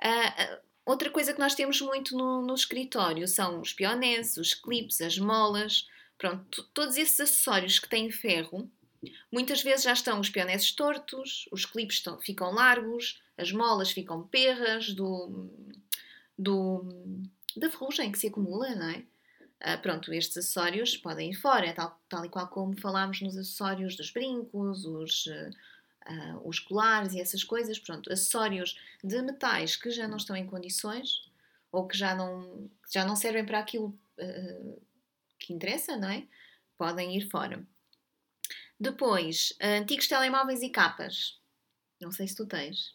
Uh, 0.02 0.58
outra 0.90 1.10
coisa 1.10 1.32
que 1.32 1.38
nós 1.38 1.54
temos 1.54 1.80
muito 1.80 2.16
no, 2.16 2.42
no 2.42 2.54
escritório 2.54 3.26
são 3.28 3.60
os 3.60 3.72
pioneses, 3.72 4.36
os 4.36 4.54
clipes, 4.54 5.00
as 5.00 5.18
molas, 5.18 5.86
pronto, 6.16 6.62
todos 6.74 6.96
esses 6.96 7.20
acessórios 7.20 7.78
que 7.78 7.88
têm 7.88 8.10
ferro 8.10 8.70
Muitas 9.30 9.62
vezes 9.62 9.84
já 9.84 9.92
estão 9.92 10.20
os 10.20 10.30
pioneses 10.30 10.72
tortos, 10.72 11.48
os 11.52 11.64
clipes 11.64 11.96
estão, 11.96 12.18
ficam 12.18 12.52
largos, 12.52 13.20
as 13.36 13.52
molas 13.52 13.90
ficam 13.90 14.26
perras 14.26 14.92
do, 14.92 15.48
do, 16.36 16.84
da 17.56 17.70
ferrugem 17.70 18.10
que 18.10 18.18
se 18.18 18.28
acumula, 18.28 18.74
não 18.74 18.90
é? 18.90 19.04
Ah, 19.60 19.76
pronto, 19.76 20.12
estes 20.12 20.36
acessórios 20.36 20.96
podem 20.96 21.30
ir 21.30 21.34
fora, 21.34 21.72
tal, 21.72 22.00
tal 22.08 22.24
e 22.24 22.28
qual 22.28 22.48
como 22.48 22.80
falámos 22.80 23.20
nos 23.20 23.36
acessórios 23.36 23.96
dos 23.96 24.10
brincos, 24.10 24.84
os, 24.84 25.26
uh, 26.08 26.48
os 26.48 26.58
colares 26.58 27.12
e 27.12 27.20
essas 27.20 27.44
coisas. 27.44 27.78
Pronto, 27.78 28.12
acessórios 28.12 28.78
de 29.02 29.20
metais 29.22 29.76
que 29.76 29.90
já 29.90 30.08
não 30.08 30.16
estão 30.16 30.36
em 30.36 30.46
condições 30.46 31.28
ou 31.70 31.86
que 31.86 31.96
já 31.96 32.14
não, 32.14 32.68
que 32.86 32.94
já 32.94 33.04
não 33.04 33.14
servem 33.14 33.44
para 33.44 33.58
aquilo 33.58 33.88
uh, 34.18 34.82
que 35.38 35.52
interessa, 35.52 35.96
não 35.96 36.08
é? 36.08 36.26
Podem 36.76 37.16
ir 37.16 37.28
fora. 37.28 37.64
Depois, 38.80 39.52
antigos 39.60 40.06
telemóveis 40.06 40.62
e 40.62 40.70
capas. 40.70 41.38
Não 42.00 42.12
sei 42.12 42.28
se 42.28 42.36
tu 42.36 42.46
tens. 42.46 42.92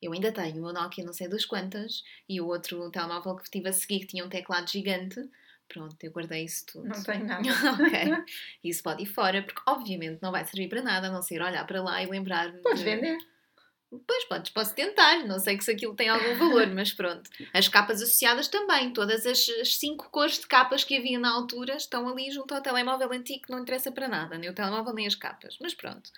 Eu 0.00 0.12
ainda 0.12 0.30
tenho 0.30 0.58
o 0.58 0.60
meu 0.60 0.72
Nokia 0.72 1.04
não 1.04 1.12
sei 1.12 1.26
das 1.26 1.44
quantas 1.44 2.04
e 2.28 2.40
o 2.40 2.46
outro 2.46 2.88
telemóvel 2.90 3.34
que 3.34 3.42
estive 3.42 3.68
a 3.68 3.72
seguir 3.72 4.00
que 4.00 4.06
tinha 4.06 4.24
um 4.24 4.28
teclado 4.28 4.70
gigante. 4.70 5.28
Pronto, 5.68 5.96
eu 6.02 6.10
guardei 6.10 6.44
isso 6.44 6.64
tudo. 6.66 6.88
Não 6.88 7.02
tenho 7.02 7.26
nada. 7.26 7.42
ok. 7.82 8.24
Isso 8.64 8.82
pode 8.82 9.02
ir 9.02 9.06
fora, 9.06 9.42
porque 9.42 9.60
obviamente 9.66 10.18
não 10.22 10.32
vai 10.32 10.44
servir 10.46 10.68
para 10.68 10.80
nada, 10.82 11.08
a 11.08 11.10
não 11.10 11.20
ser 11.20 11.42
olhar 11.42 11.66
para 11.66 11.82
lá 11.82 12.02
e 12.02 12.06
lembrar-me. 12.06 12.58
Podes 12.62 12.78
de- 12.78 12.84
vender. 12.84 13.18
Pois, 14.06 14.24
podes, 14.26 14.50
posso 14.50 14.74
tentar, 14.74 15.24
não 15.26 15.38
sei 15.38 15.58
se 15.62 15.70
aquilo 15.70 15.94
tem 15.94 16.10
algum 16.10 16.34
valor, 16.36 16.66
mas 16.68 16.92
pronto. 16.92 17.30
As 17.54 17.68
capas 17.68 18.02
associadas 18.02 18.46
também, 18.46 18.92
todas 18.92 19.24
as, 19.24 19.48
as 19.48 19.76
cinco 19.76 20.10
cores 20.10 20.38
de 20.38 20.46
capas 20.46 20.84
que 20.84 20.94
havia 20.96 21.18
na 21.18 21.30
altura 21.32 21.74
estão 21.76 22.06
ali 22.06 22.30
junto 22.30 22.54
ao 22.54 22.60
telemóvel 22.60 23.10
antigo 23.12 23.44
que 23.44 23.50
não 23.50 23.60
interessa 23.60 23.90
para 23.90 24.06
nada, 24.06 24.36
nem 24.36 24.50
o 24.50 24.54
telemóvel 24.54 24.92
nem 24.92 25.06
as 25.06 25.14
capas, 25.14 25.56
mas 25.60 25.72
pronto. 25.72 26.10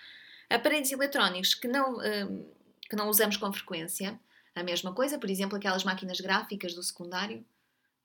Aparelhos 0.48 0.90
eletrónicos 0.90 1.54
que 1.54 1.68
não, 1.68 1.98
hum, 1.98 2.44
que 2.88 2.96
não 2.96 3.08
usamos 3.08 3.36
com 3.36 3.52
frequência, 3.52 4.18
a 4.52 4.64
mesma 4.64 4.92
coisa, 4.92 5.16
por 5.16 5.30
exemplo, 5.30 5.56
aquelas 5.56 5.84
máquinas 5.84 6.20
gráficas 6.20 6.74
do 6.74 6.82
secundário, 6.82 7.44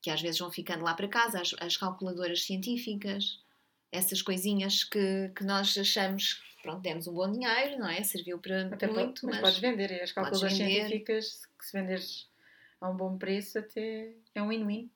que 0.06 0.10
às 0.12 0.22
vezes 0.22 0.38
vão 0.38 0.52
ficando 0.52 0.84
lá 0.84 0.94
para 0.94 1.08
casa, 1.08 1.40
as, 1.40 1.52
as 1.58 1.76
calculadoras 1.76 2.44
científicas, 2.44 3.40
essas 3.90 4.22
coisinhas 4.22 4.84
que, 4.84 5.32
que 5.34 5.42
nós 5.42 5.76
achamos, 5.76 6.40
pronto, 6.62 6.80
demos 6.80 7.08
um 7.08 7.12
bom 7.12 7.32
dinheiro, 7.32 7.76
não 7.76 7.88
é? 7.88 8.04
Serviu 8.04 8.38
para 8.38 8.68
Até 8.68 8.86
muito, 8.86 9.26
mas, 9.26 9.34
mas 9.34 9.40
podes 9.40 9.58
vender. 9.58 9.90
E 9.90 10.00
as 10.00 10.12
calculadoras 10.12 10.52
científicas, 10.54 11.40
que 11.58 11.66
se 11.66 11.72
venderes 11.76 12.28
a 12.80 12.88
um 12.88 12.96
bom 12.96 13.18
preço, 13.18 13.58
até 13.58 14.12
é 14.32 14.40
um 14.40 14.50
win-win. 14.50 14.88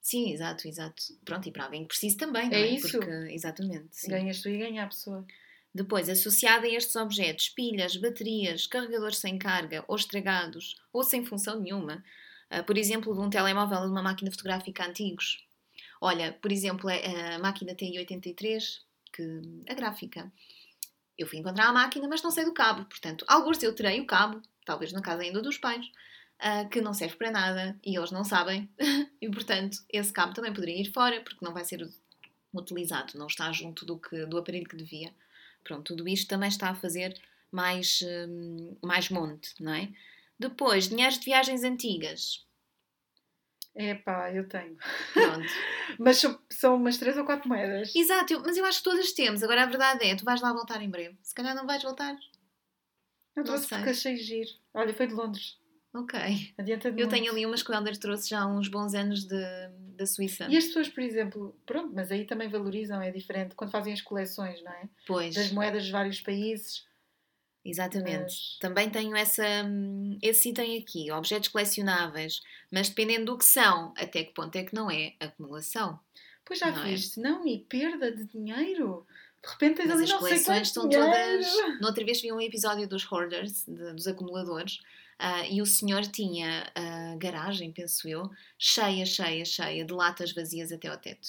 Sim, 0.00 0.32
exato, 0.32 0.68
exato. 0.68 1.02
Pronto, 1.24 1.48
e 1.48 1.50
para 1.50 1.64
alguém 1.64 1.82
que 1.82 1.88
precise 1.88 2.16
também, 2.16 2.48
não 2.48 2.56
É 2.56 2.60
é? 2.60 2.66
isso. 2.68 2.96
Porque, 2.96 3.10
exatamente, 3.32 3.88
sim. 3.90 4.08
Ganhas 4.08 4.40
tu 4.40 4.48
e 4.50 4.58
ganha 4.58 4.84
a 4.84 4.86
pessoa. 4.86 5.26
Depois, 5.74 6.08
associada 6.08 6.64
a 6.64 6.70
estes 6.70 6.94
objetos, 6.94 7.48
pilhas, 7.48 7.96
baterias, 7.96 8.68
carregadores 8.68 9.18
sem 9.18 9.36
carga 9.36 9.84
ou 9.88 9.96
estragados 9.96 10.76
ou 10.92 11.02
sem 11.02 11.24
função 11.24 11.58
nenhuma, 11.58 12.04
por 12.62 12.78
exemplo, 12.78 13.14
de 13.14 13.20
um 13.20 13.30
telemóvel 13.30 13.78
ou 13.78 13.86
de 13.86 13.90
uma 13.90 14.02
máquina 14.02 14.30
fotográfica 14.30 14.86
antigos. 14.86 15.44
Olha, 16.00 16.32
por 16.32 16.52
exemplo, 16.52 16.88
a 16.88 17.34
a 17.34 17.38
máquina 17.38 17.74
TI-83, 17.74 18.80
que, 19.12 19.40
a 19.68 19.74
gráfica. 19.74 20.32
Eu 21.16 21.26
fui 21.26 21.38
encontrar 21.38 21.66
a 21.68 21.72
máquina, 21.72 22.08
mas 22.08 22.22
não 22.22 22.30
sei 22.30 22.44
do 22.44 22.52
cabo. 22.52 22.84
Portanto, 22.86 23.24
alguns 23.28 23.62
eu 23.62 23.74
terei 23.74 24.00
o 24.00 24.06
cabo, 24.06 24.42
talvez 24.64 24.92
na 24.92 25.00
casa 25.00 25.22
ainda 25.22 25.40
dos 25.40 25.58
pais, 25.58 25.86
ah, 26.38 26.64
que 26.64 26.80
não 26.80 26.92
serve 26.92 27.16
para 27.16 27.30
nada 27.30 27.78
e 27.84 27.96
eles 27.96 28.10
não 28.10 28.24
sabem. 28.24 28.68
e, 29.20 29.30
portanto, 29.30 29.78
esse 29.88 30.12
cabo 30.12 30.34
também 30.34 30.52
poderia 30.52 30.80
ir 30.80 30.92
fora, 30.92 31.20
porque 31.20 31.44
não 31.44 31.54
vai 31.54 31.64
ser 31.64 31.88
utilizado, 32.52 33.18
não 33.18 33.26
está 33.26 33.50
junto 33.52 33.84
do, 33.86 33.98
que, 33.98 34.26
do 34.26 34.38
aparelho 34.38 34.68
que 34.68 34.76
devia. 34.76 35.12
Pronto, 35.62 35.94
tudo 35.94 36.08
isto 36.08 36.28
também 36.28 36.48
está 36.48 36.70
a 36.70 36.74
fazer 36.74 37.18
mais, 37.50 38.00
hum, 38.02 38.76
mais 38.82 39.08
monte, 39.08 39.54
não 39.60 39.72
é? 39.72 39.88
Depois, 40.48 40.88
dinheiros 40.88 41.18
de 41.18 41.24
viagens 41.24 41.62
antigas. 41.64 42.44
Epá, 43.74 44.30
eu 44.32 44.48
tenho. 44.48 44.76
Pronto. 45.12 45.48
Mas 45.98 46.18
são, 46.18 46.38
são 46.50 46.76
umas 46.76 46.96
três 46.96 47.16
ou 47.16 47.24
quatro 47.24 47.48
moedas. 47.48 47.94
Exato, 47.94 48.32
eu- 48.32 48.40
mas 48.40 48.56
eu 48.56 48.64
acho 48.64 48.78
que 48.78 48.84
todas 48.84 49.12
temos. 49.12 49.42
Agora 49.42 49.62
a 49.64 49.66
verdade 49.66 50.04
é, 50.06 50.14
tu 50.14 50.24
vais 50.24 50.40
lá 50.40 50.52
voltar 50.52 50.80
em 50.80 50.88
breve. 50.90 51.16
Se 51.22 51.34
calhar 51.34 51.54
não 51.54 51.66
vais 51.66 51.82
voltar. 51.82 52.12
Eu 52.14 52.18
não 53.38 53.44
trouxe 53.44 53.66
sei. 53.66 53.78
porque 53.78 53.90
achei 53.90 54.16
giro. 54.16 54.50
Olha, 54.72 54.94
foi 54.94 55.06
de 55.08 55.14
Londres. 55.14 55.58
Ok. 55.92 56.18
Adianta 56.58 56.90
de 56.90 57.00
Eu 57.00 57.06
muito. 57.08 57.10
tenho 57.20 57.32
ali 57.32 57.44
umas 57.46 57.62
que 57.62 57.70
o 57.70 57.74
Helder 57.74 57.96
trouxe 57.98 58.28
já 58.30 58.40
há 58.42 58.46
uns 58.46 58.68
bons 58.68 58.94
anos 58.94 59.24
de, 59.24 59.36
da 59.96 60.06
Suíça. 60.06 60.46
E 60.48 60.56
as 60.56 60.66
pessoas, 60.66 60.88
por 60.88 61.02
exemplo, 61.02 61.56
pronto, 61.66 61.92
mas 61.94 62.10
aí 62.12 62.24
também 62.24 62.48
valorizam, 62.48 63.00
é 63.02 63.10
diferente 63.10 63.54
quando 63.56 63.70
fazem 63.70 63.92
as 63.92 64.00
coleções, 64.02 64.62
não 64.62 64.72
é? 64.72 64.88
Pois, 65.06 65.34
Das 65.34 65.50
moedas 65.52 65.84
de 65.84 65.92
vários 65.92 66.20
países. 66.20 66.84
Exatamente. 67.64 68.22
Mas- 68.22 68.58
Também 68.60 68.90
tenho 68.90 69.16
essa, 69.16 69.44
hum, 69.64 70.18
esse 70.22 70.50
item 70.50 70.78
aqui, 70.78 71.10
objetos 71.10 71.48
colecionáveis, 71.48 72.42
mas 72.70 72.88
dependendo 72.88 73.26
do 73.32 73.38
que 73.38 73.44
são, 73.44 73.92
até 73.96 74.24
que 74.24 74.32
ponto 74.34 74.54
é 74.56 74.64
que 74.64 74.74
não 74.74 74.90
é 74.90 75.14
acumulação. 75.20 75.98
Pois 76.44 76.58
já 76.58 76.70
Não 76.70 76.82
é? 76.84 76.90
viste, 76.90 77.18
não, 77.20 77.46
e 77.46 77.58
perda 77.60 78.12
de 78.12 78.24
dinheiro. 78.26 79.06
De 79.42 79.50
repente 79.50 79.76
tens 79.76 79.86
Mas 79.88 79.96
ali 79.96 80.04
as 80.04 80.10
não 80.10 80.18
sei 80.20 80.28
coleções 80.28 80.44
quanto 80.44 80.64
estão 80.66 80.88
dinheiro. 80.88 81.44
todas. 81.44 81.80
Noutra 81.80 82.04
vez 82.04 82.20
vi 82.20 82.32
um 82.32 82.40
episódio 82.40 82.86
dos 82.88 83.04
hoarders, 83.10 83.64
de- 83.66 83.92
dos 83.94 84.06
acumuladores, 84.06 84.80
ah, 85.18 85.46
e 85.46 85.62
o 85.62 85.66
senhor 85.66 86.02
tinha 86.06 86.70
a 86.74 87.16
garagem, 87.16 87.72
penso 87.72 88.06
eu, 88.08 88.30
cheia, 88.58 89.06
cheia, 89.06 89.44
cheia 89.44 89.84
de 89.84 89.92
latas 89.92 90.32
vazias 90.32 90.70
até 90.72 90.88
ao 90.88 90.96
teto. 90.98 91.28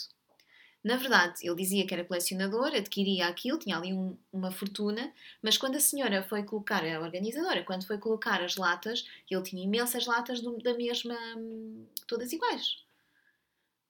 Na 0.86 0.98
verdade, 0.98 1.40
ele 1.42 1.56
dizia 1.56 1.84
que 1.88 1.96
era 1.96 2.06
colecionador, 2.06 2.68
adquiria 2.68 3.26
aquilo, 3.28 3.58
tinha 3.58 3.76
ali 3.76 3.92
um- 3.92 4.16
uma 4.32 4.52
fortuna, 4.52 5.12
mas 5.42 5.58
quando 5.58 5.76
a 5.78 5.80
senhora 5.80 6.22
foi 6.22 6.44
colocar, 6.44 6.84
a 6.86 7.00
organizadora, 7.02 7.64
quando 7.64 7.88
foi 7.88 7.98
colocar 7.98 8.40
as 8.44 8.56
latas, 8.56 9.04
ele 9.28 9.42
tinha 9.42 9.64
imensas 9.64 10.06
latas 10.06 10.42
do- 10.42 10.60
da 10.62 10.76
mesma, 10.76 11.18
todas 12.08 12.32
iguais. 12.32 12.84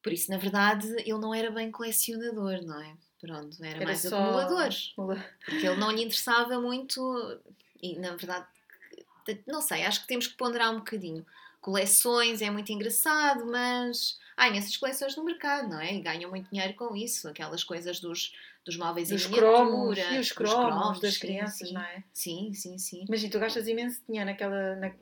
Por 0.02 0.14
isso, 0.14 0.32
na 0.32 0.38
verdade, 0.38 0.88
ele 1.00 1.18
não 1.20 1.34
era 1.36 1.52
bem 1.52 1.70
colecionador, 1.70 2.62
não 2.64 2.82
é? 2.82 2.96
Pronto, 3.20 3.58
era, 3.62 3.76
Era 3.78 3.86
mais 3.86 4.00
só- 4.00 4.16
acumulador. 4.16 4.70
Acumula- 4.94 5.26
Porque 5.46 5.68
ele 5.68 5.76
não 5.80 5.92
lhe 5.92 6.04
interessava 6.04 6.62
muito 6.62 7.42
e, 7.82 8.00
na 8.00 8.16
verdade, 8.16 8.48
não 9.46 9.60
sei, 9.62 9.84
acho 9.84 10.02
que 10.02 10.08
temos 10.08 10.28
que 10.28 10.38
ponderar 10.38 10.72
um 10.72 10.78
bocadinho. 10.78 11.26
Coleções 11.60 12.42
é 12.42 12.50
muito 12.50 12.72
engraçado, 12.72 13.46
mas 13.48 14.18
há 14.38 14.48
imensas 14.48 14.76
coleções 14.78 15.16
no 15.16 15.24
mercado, 15.24 15.70
não 15.70 15.80
é? 15.80 15.94
E 15.94 16.02
ganham 16.02 16.30
muito 16.30 16.50
dinheiro 16.50 16.74
com 16.76 16.96
isso, 16.96 17.28
aquelas 17.28 17.64
coisas 17.64 18.00
dos, 18.00 18.34
dos 18.66 18.78
móveis 18.78 19.10
Dos 19.10 19.26
em 19.26 19.32
cromos 19.32 19.90
miniatura. 19.98 20.16
e 20.16 20.20
os 20.20 20.28
dos 20.28 20.32
cromos 20.32 21.00
das 21.00 21.14
sim, 21.14 21.20
crianças, 21.20 21.68
sim. 21.68 21.74
não 21.74 21.82
é? 21.82 22.04
Sim, 22.14 22.54
sim, 22.54 22.78
sim. 22.78 23.06
Imagina, 23.08 23.32
tu 23.32 23.40
gastas 23.40 23.68
imenso 23.68 24.02
dinheiro 24.08 24.30
naquela. 24.30 24.76
na- 24.76 24.94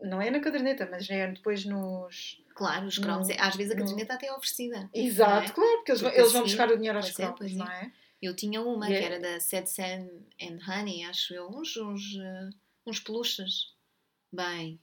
Não 0.00 0.20
é 0.20 0.30
na 0.30 0.40
caderneta, 0.40 0.86
mas 0.90 1.08
é 1.08 1.26
depois 1.32 1.64
nos. 1.64 2.42
Claro, 2.54 2.86
os 2.86 2.96
No- 2.98 3.04
cromos, 3.04 3.28
é- 3.30 3.40
às 3.40 3.54
vezes 3.56 3.72
a 3.72 3.74
no- 3.74 3.80
caderneta 3.82 4.14
até 4.14 4.26
é 4.26 4.32
oferecida. 4.32 4.88
Exato, 4.92 5.30
não 5.32 5.42
é? 5.42 5.50
claro, 5.50 5.76
porque 5.76 5.90
eles, 5.92 6.00
vão- 6.02 6.10
Porque 6.10 6.20
eles 6.20 6.32
vão 6.32 6.42
buscar 6.42 6.70
o 6.70 6.76
dinheiro 6.76 6.98
aos 6.98 7.08
é, 7.08 7.12
cromos, 7.12 7.52
é. 7.52 7.54
não 7.54 7.66
é? 7.66 7.92
Eu 8.20 8.34
tinha 8.36 8.62
uma 8.62 8.86
E 8.86 8.88
que 8.88 8.94
é- 8.98 9.04
era 9.04 9.20
da 9.20 9.40
Sad 9.40 9.68
Sam 9.70 10.08
and 10.40 10.58
Honey, 10.66 11.04
acho 11.04 11.34
eu, 11.34 11.48
uns, 11.48 11.76
uns, 11.76 12.16
eh, 12.18 12.50
uns 12.86 12.98
peluches. 13.00 13.74
Bem, 14.32 14.78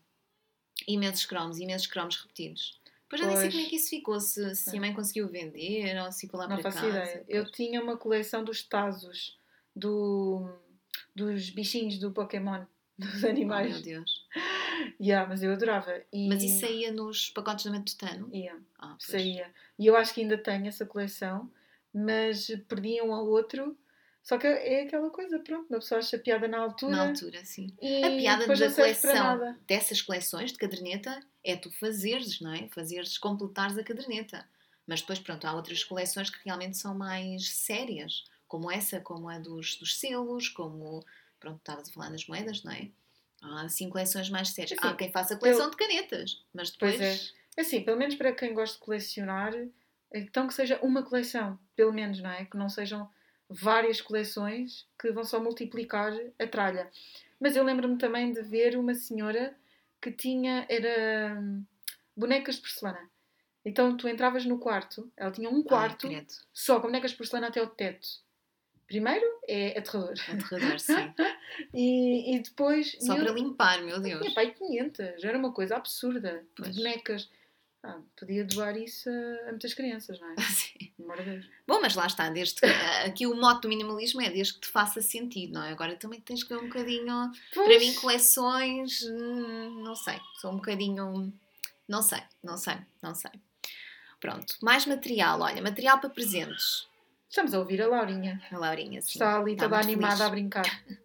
imensos 0.88 1.26
cromos, 1.26 1.60
imensos 1.60 1.88
cromos 1.88 2.16
repetidos. 2.18 2.80
Depois 3.14 3.22
já 3.22 3.28
nem 3.28 3.36
sei 3.38 3.44
Pois. 3.46 3.54
como 3.54 3.66
é 3.66 3.70
que 3.70 3.76
isso 3.76 3.90
ficou, 3.90 4.20
se, 4.20 4.56
se 4.56 4.78
a 4.78 4.80
mãe 4.80 4.94
conseguiu 4.94 5.28
vender 5.28 6.02
ou 6.02 6.12
se 6.12 6.22
ficou 6.22 6.40
lá 6.40 6.48
Não 6.48 6.58
para 6.58 6.72
faço 6.72 6.86
casa. 6.86 6.98
ideia. 6.98 7.26
Eu 7.28 7.52
tinha 7.52 7.82
uma 7.82 7.98
coleção 7.98 8.44
dos 8.44 8.64
Tazos, 8.64 9.38
do, 9.76 10.48
dos 11.16 11.50
bichinhos 11.50 11.98
do 12.00 12.12
Pokémon, 12.12 12.66
dos 12.98 13.24
Oh, 13.24 13.28
animais. 13.30 13.72
meu 13.74 13.82
Deus. 13.82 14.28
Yeah, 15.00 15.30
mas 15.30 15.44
eu 15.44 15.52
adorava. 15.54 16.02
E... 16.12 16.28
Mas 16.28 16.42
isso 16.44 16.60
saía 16.62 16.92
nos 16.92 17.30
pacotes 17.30 17.66
da 17.66 17.72
Matutano? 17.72 18.28
Yeah, 18.34 18.60
Ah, 18.80 18.90
pois. 18.98 19.04
saía. 19.04 19.50
E 19.78 19.86
eu 19.86 19.96
acho 19.96 20.14
que 20.14 20.22
ainda 20.22 20.38
tenho 20.38 20.68
essa 20.68 20.86
coleção, 20.86 21.50
mas 21.94 22.48
perdi 22.68 23.00
um 23.02 23.14
ao 23.14 23.26
outro. 23.28 23.78
Só 24.24 24.38
que 24.38 24.48
é 24.48 24.84
aquela 24.84 25.10
coisa, 25.10 25.38
pronto, 25.40 25.68
uma 25.70 25.80
pessoa 25.80 26.00
acha 26.00 26.18
piada 26.18 26.48
na 26.48 26.60
altura. 26.60 26.96
Na 26.96 27.08
altura, 27.10 27.44
sim. 27.44 27.76
E 27.82 28.04
A 28.04 28.10
piada 28.10 28.48
da 28.48 28.56
coleção 28.74 29.58
dessas 29.68 30.02
coleções 30.02 30.54
de 30.54 30.58
caderneta 30.58 31.20
é 31.44 31.58
tu 31.58 31.70
fazeres, 31.72 32.40
não 32.40 32.54
é? 32.54 32.70
Fazeres, 32.70 33.18
completares 33.18 33.78
a 33.78 33.84
caderneta. 33.84 34.48
Mas 34.88 35.02
depois, 35.02 35.20
pronto, 35.20 35.46
há 35.46 35.54
outras 35.54 35.84
coleções 35.84 36.30
que 36.30 36.40
realmente 36.46 36.78
são 36.78 36.96
mais 36.96 37.50
sérias, 37.50 38.24
como 38.48 38.72
essa, 38.72 39.02
como 39.02 39.28
a 39.28 39.38
dos, 39.40 39.76
dos 39.76 40.00
selos, 40.00 40.48
como, 40.48 41.04
pronto, 41.38 41.58
estavas 41.58 41.90
a 41.90 41.92
falar 41.92 42.10
das 42.10 42.26
moedas, 42.26 42.64
não 42.64 42.72
é? 42.72 42.90
Há 43.42 43.64
assim 43.64 43.90
coleções 43.90 44.30
mais 44.30 44.50
sérias. 44.50 44.80
Assim, 44.80 44.88
há 44.88 44.96
quem 44.96 45.12
faça 45.12 45.36
coleção 45.36 45.70
de 45.70 45.76
canetas, 45.76 46.42
mas 46.54 46.72
depois... 46.72 46.96
Pois 46.96 47.36
é. 47.58 47.62
Assim, 47.62 47.82
pelo 47.84 47.98
menos 47.98 48.16
para 48.16 48.32
quem 48.32 48.54
gosta 48.54 48.78
de 48.78 48.84
colecionar, 48.84 49.54
então 50.14 50.48
que 50.48 50.54
seja 50.54 50.80
uma 50.82 51.04
coleção, 51.04 51.60
pelo 51.76 51.94
menos, 51.94 52.20
não 52.20 52.32
é? 52.32 52.46
Que 52.46 52.58
não 52.58 52.70
sejam 52.70 53.10
várias 53.50 54.02
coleções 54.02 54.88
que 55.00 55.12
vão 55.12 55.24
só 55.24 55.40
multiplicar 55.40 56.14
a 56.40 56.48
tralha. 56.48 56.90
Mas 57.40 57.56
eu 57.56 57.64
lembro-me 57.64 57.98
também 57.98 58.32
de 58.32 58.42
ver 58.42 58.78
uma 58.78 58.94
senhora 58.94 59.56
que 60.02 60.12
tinha, 60.12 60.66
era 60.70 61.40
hum, 61.40 61.64
bonecas 62.16 62.56
de 62.56 62.62
porcelana. 62.62 63.10
Então 63.66 63.96
tu 63.96 64.08
entravas 64.08 64.46
no 64.46 64.60
quarto, 64.60 65.10
ela 65.16 65.32
tinha 65.32 65.50
um 65.50 65.64
quarto 65.64 66.08
só 66.52 66.80
com 66.80 66.88
bonecas 66.88 67.12
de 67.12 67.18
porcelana 67.18 67.48
até 67.48 67.62
o 67.62 67.68
teto. 67.68 68.08
Primeiro 68.88 69.26
é 69.48 69.78
aterrador. 69.78 70.14
Aterrador, 70.30 70.80
sim. 70.80 71.14
E, 71.74 72.36
e 72.36 72.40
depois. 72.40 72.98
Só 73.00 73.16
para 73.16 73.32
limpar, 73.32 73.82
meu 73.84 74.00
Deus. 74.00 74.22
tinha 74.22 74.34
pai 74.34 74.52
500, 74.52 75.24
era 75.24 75.38
uma 75.38 75.52
coisa 75.52 75.76
absurda. 75.76 76.44
Pois. 76.56 76.72
De 76.72 76.78
bonecas. 76.78 77.30
Ah, 77.86 78.00
podia 78.18 78.46
doar 78.46 78.78
isso 78.78 79.10
a, 79.10 79.50
a 79.50 79.52
muitas 79.52 79.74
crianças, 79.74 80.18
não 80.20 80.32
é? 80.32 80.36
Sim. 80.56 80.92
Amor 81.00 81.18
de 81.18 81.24
Deus. 81.24 81.46
Bom, 81.68 81.82
mas 81.82 81.96
lá 81.96 82.08
está, 82.08 82.30
desde 82.30 82.62
que, 82.62 82.66
aqui 83.06 83.28
o 83.28 83.36
mote 83.36 83.64
do 83.64 83.68
minimalismo 83.68 84.22
é 84.22 84.30
desde 84.30 84.54
que 84.54 84.62
te 84.62 84.68
faça 84.70 85.02
sentido, 85.02 85.54
não 85.54 85.64
é? 85.64 85.72
Agora 85.72 85.96
também 85.98 86.22
tens 86.22 86.44
que 86.44 86.50
ver 86.54 86.62
um 86.62 86.68
bocadinho. 86.68 87.06
Para 87.54 87.64
Pois, 87.66 87.80
mim, 87.82 87.94
coleções, 87.96 89.04
hum, 89.04 89.84
não 89.84 89.96
sei, 89.96 90.18
sou 90.40 90.52
um 90.52 90.56
bocadinho. 90.56 91.34
Não 91.88 92.02
sei, 92.02 92.22
não 92.42 92.56
sei, 92.58 92.78
não 93.02 93.14
sei. 93.14 93.32
Pronto, 94.22 94.56
mais 94.62 94.86
material. 94.86 95.42
Olha, 95.42 95.62
material 95.62 96.00
para 96.00 96.10
presentes. 96.10 96.88
Estamos 97.30 97.54
a 97.54 97.60
ouvir 97.60 97.82
a 97.82 97.88
Laurinha. 97.88 98.42
A 98.50 98.58
Laurinha, 98.58 99.02
sim. 99.02 99.10
Está 99.14 99.38
ali 99.38 99.58
toda 99.58 99.78
animada 99.78 100.16
feliz. 100.16 100.22
a 100.28 100.30
brincar. 100.30 100.84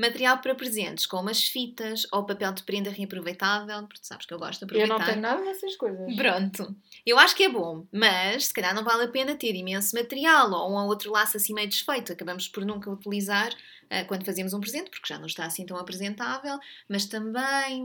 Material 0.00 0.38
para 0.38 0.54
presentes, 0.54 1.04
como 1.04 1.28
as 1.28 1.44
fitas 1.44 2.06
ou 2.10 2.24
papel 2.24 2.52
de 2.52 2.62
prenda 2.62 2.90
reaproveitável, 2.90 3.86
porque 3.86 4.02
sabes 4.02 4.24
que 4.24 4.32
eu 4.32 4.38
gosto 4.38 4.64
de 4.66 4.74
Eu 4.74 4.84
aproveitar. 4.84 4.98
não 4.98 5.06
tenho 5.06 5.20
nada 5.20 5.44
dessas 5.44 5.76
coisas. 5.76 6.16
Pronto. 6.16 6.74
Eu 7.04 7.18
acho 7.18 7.36
que 7.36 7.44
é 7.44 7.48
bom, 7.50 7.86
mas 7.92 8.46
se 8.46 8.54
calhar 8.54 8.74
não 8.74 8.82
vale 8.82 9.04
a 9.04 9.08
pena 9.08 9.34
ter 9.34 9.54
imenso 9.54 9.94
material 9.94 10.50
ou 10.50 10.70
um 10.70 10.74
ou 10.74 10.88
outro 10.88 11.12
laço 11.12 11.36
assim 11.36 11.52
meio 11.52 11.68
desfeito. 11.68 12.12
Acabamos 12.12 12.48
por 12.48 12.64
nunca 12.64 12.90
utilizar 12.90 13.54
ah, 13.90 14.04
quando 14.04 14.24
fazemos 14.24 14.54
um 14.54 14.60
presente, 14.60 14.88
porque 14.88 15.12
já 15.12 15.18
não 15.18 15.26
está 15.26 15.44
assim 15.44 15.66
tão 15.66 15.76
apresentável, 15.76 16.58
mas 16.88 17.04
também, 17.06 17.84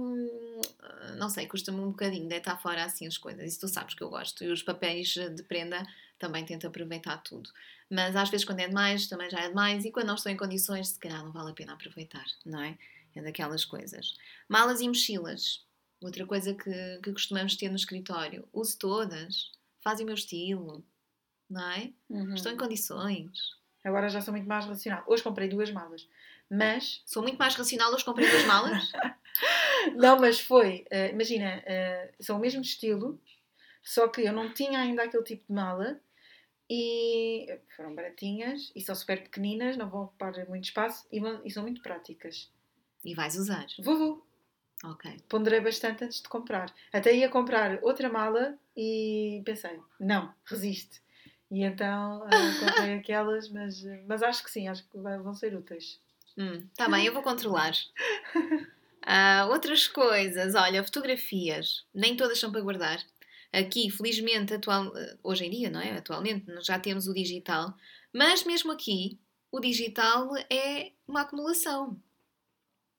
ah, 0.82 1.16
não 1.18 1.30
sei, 1.30 1.48
custa-me 1.48 1.80
um 1.82 1.90
bocadinho 1.90 2.30
deitar 2.30 2.62
fora 2.62 2.86
assim 2.86 3.06
as 3.08 3.18
coisas. 3.18 3.44
Isso 3.46 3.60
tu 3.60 3.68
sabes 3.68 3.94
que 3.94 4.04
eu 4.04 4.10
gosto. 4.10 4.44
E 4.44 4.52
os 4.52 4.64
papéis 4.64 5.10
de 5.10 5.44
prenda 5.44 5.86
também 6.18 6.46
tento 6.46 6.66
aproveitar 6.66 7.18
tudo. 7.18 7.50
Mas 7.90 8.16
às 8.16 8.30
vezes 8.30 8.46
quando 8.46 8.60
é 8.60 8.68
demais, 8.68 9.08
também 9.08 9.30
já 9.30 9.40
é 9.40 9.50
demais. 9.50 9.86
E 9.86 9.92
quando 9.92 10.08
não 10.08 10.16
estou 10.16 10.32
em 10.32 10.38
condições, 10.38 10.90
se 10.90 11.00
calhar 11.00 11.24
não 11.24 11.32
vale 11.32 11.52
a 11.52 11.54
pena 11.54 11.74
aproveitar, 11.74 12.26
não 12.46 12.62
é? 12.62 12.78
É 13.16 13.22
daquelas 13.22 13.64
coisas. 13.64 14.16
Malas 14.50 14.82
e 14.82 14.88
mochilas. 14.88 15.66
Outra 16.02 16.26
coisa 16.26 16.54
que, 16.54 17.00
que 17.02 17.12
costumamos 17.14 17.56
ter 17.56 17.70
no 17.70 17.76
escritório. 17.76 18.48
Uso 18.52 18.78
todas. 18.78 19.52
Fazem 19.82 20.04
o 20.04 20.08
meu 20.08 20.16
estilo. 20.16 20.84
Não 21.50 21.72
é? 21.72 21.92
Uhum. 22.10 22.34
Estou 22.34 22.52
em 22.52 22.58
condições. 22.58 23.56
Agora 23.84 24.10
já 24.10 24.20
sou 24.20 24.34
muito 24.34 24.48
mais 24.48 24.66
racional. 24.66 25.04
Hoje 25.08 25.24
comprei 25.24 25.48
duas 25.48 25.72
malas. 25.72 26.08
Mas, 26.50 27.02
Sou 27.06 27.24
muito 27.24 27.38
mais 27.38 27.56
racional 27.56 27.92
hoje 27.94 28.06
comprei 28.06 28.30
duas 28.30 28.46
malas. 28.46 28.92
não, 29.96 30.20
mas 30.20 30.40
foi, 30.40 30.86
eh, 30.90 31.12
imagina, 31.12 31.64
eh, 31.66 32.14
são 32.20 32.38
o 32.38 32.40
mesmo 32.40 32.62
estilo, 32.62 33.20
só 33.82 34.08
que 34.08 34.22
eu 34.22 34.34
não 34.34 34.54
tinha 34.54 34.80
ainda 34.80 35.04
aquele 35.04 35.24
tipo 35.24 35.44
de 35.48 35.54
mala 35.54 36.00
e 36.70 37.60
foram 37.76 37.94
baratinhas 37.96 38.72
e 38.76 38.82
são 38.82 38.96
super 38.96 39.22
pequeninas, 39.24 39.78
não 39.78 39.90
vão 39.90 40.04
ocupar 40.06 40.34
muito 40.50 40.66
espaço 40.66 41.06
e, 41.12 41.20
vão- 41.20 41.42
e 41.46 41.52
são 41.52 41.64
muito 41.64 41.82
práticas. 41.82 42.52
e 43.04 43.14
vais 43.14 43.36
usar. 43.36 43.68
Vou, 43.84 43.98
vou. 43.98 44.26
Ok. 44.84 45.18
Ponderei 45.30 45.60
bastante 45.62 46.04
antes 46.04 46.22
de 46.22 46.28
comprar. 46.28 46.74
Até 46.92 47.14
ia 47.16 47.30
comprar 47.30 47.80
outra 47.84 48.10
mala 48.10 48.58
e 48.76 49.42
pensei, 49.46 49.80
não, 50.00 50.34
resiste. 50.46 51.02
E 51.52 51.64
então 51.64 52.28
eh, 52.28 52.32
comprei 52.60 52.94
aquelas, 53.00 53.50
mas, 53.50 53.84
mas 54.08 54.22
acho 54.24 54.44
que 54.44 54.50
sim, 54.52 54.68
acho 54.68 54.84
que 54.90 54.98
vão 54.98 55.34
ser 55.34 55.56
úteis. 55.56 56.00
Hum, 56.38 56.68
tá 56.76 56.90
bem, 56.90 57.06
eu 57.06 57.14
vou 57.14 57.24
controlar. 57.24 57.74
Ah, 59.08 59.46
outras 59.52 59.88
coisas, 59.88 60.56
olha, 60.56 60.84
fotografias. 60.84 61.86
Nem 61.94 62.18
todas 62.18 62.40
são 62.40 62.52
para 62.52 62.62
guardar. 62.62 62.98
Aqui, 63.52 63.90
felizmente, 63.90 64.54
atual, 64.54 64.92
hoje 65.24 65.46
em 65.46 65.50
dia, 65.50 65.70
não 65.70 65.80
é? 65.80 65.98
Atualmente, 65.98 66.46
já 66.62 66.80
temos 66.80 67.08
o 67.08 67.14
digital. 67.14 67.76
Mas 68.14 68.44
mesmo 68.44 68.72
aqui, 68.72 69.20
o 69.52 69.60
digital 69.60 70.36
é 70.50 70.92
uma 71.08 71.22
acumulação. 71.22 72.00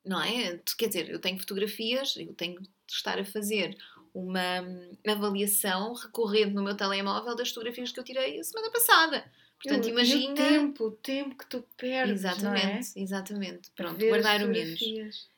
Não 0.04 0.22
é? 0.22 0.58
Quer 0.78 0.88
dizer, 0.88 1.10
eu 1.10 1.20
tenho 1.20 1.38
fotografias, 1.38 2.16
eu 2.16 2.32
tenho 2.34 2.60
de 2.60 2.70
estar 2.88 3.18
a 3.18 3.24
fazer 3.24 3.76
uma 4.14 4.62
hum, 4.62 4.96
avaliação 5.06 5.92
recorrente 5.92 6.54
no 6.54 6.62
meu 6.62 6.76
telemóvel 6.76 7.36
das 7.36 7.48
fotografias 7.48 7.92
que 7.92 8.00
eu 8.00 8.04
tirei 8.04 8.40
a 8.40 8.44
semana 8.44 8.70
passada. 8.70 9.30
Portanto, 9.62 9.88
imagina. 9.88 10.32
O 10.32 10.34
tempo, 10.34 10.84
o 10.84 10.90
tempo 10.90 11.34
que 11.36 11.46
tu 11.46 11.64
perdes, 11.76 12.22
não 12.22 12.54
é? 12.54 12.58
Exatamente, 12.58 12.92
exatamente. 12.96 13.70
Pronto, 13.74 13.98
ver 13.98 14.08
guardar 14.08 14.42
o 14.42 14.48
menos. 14.48 14.80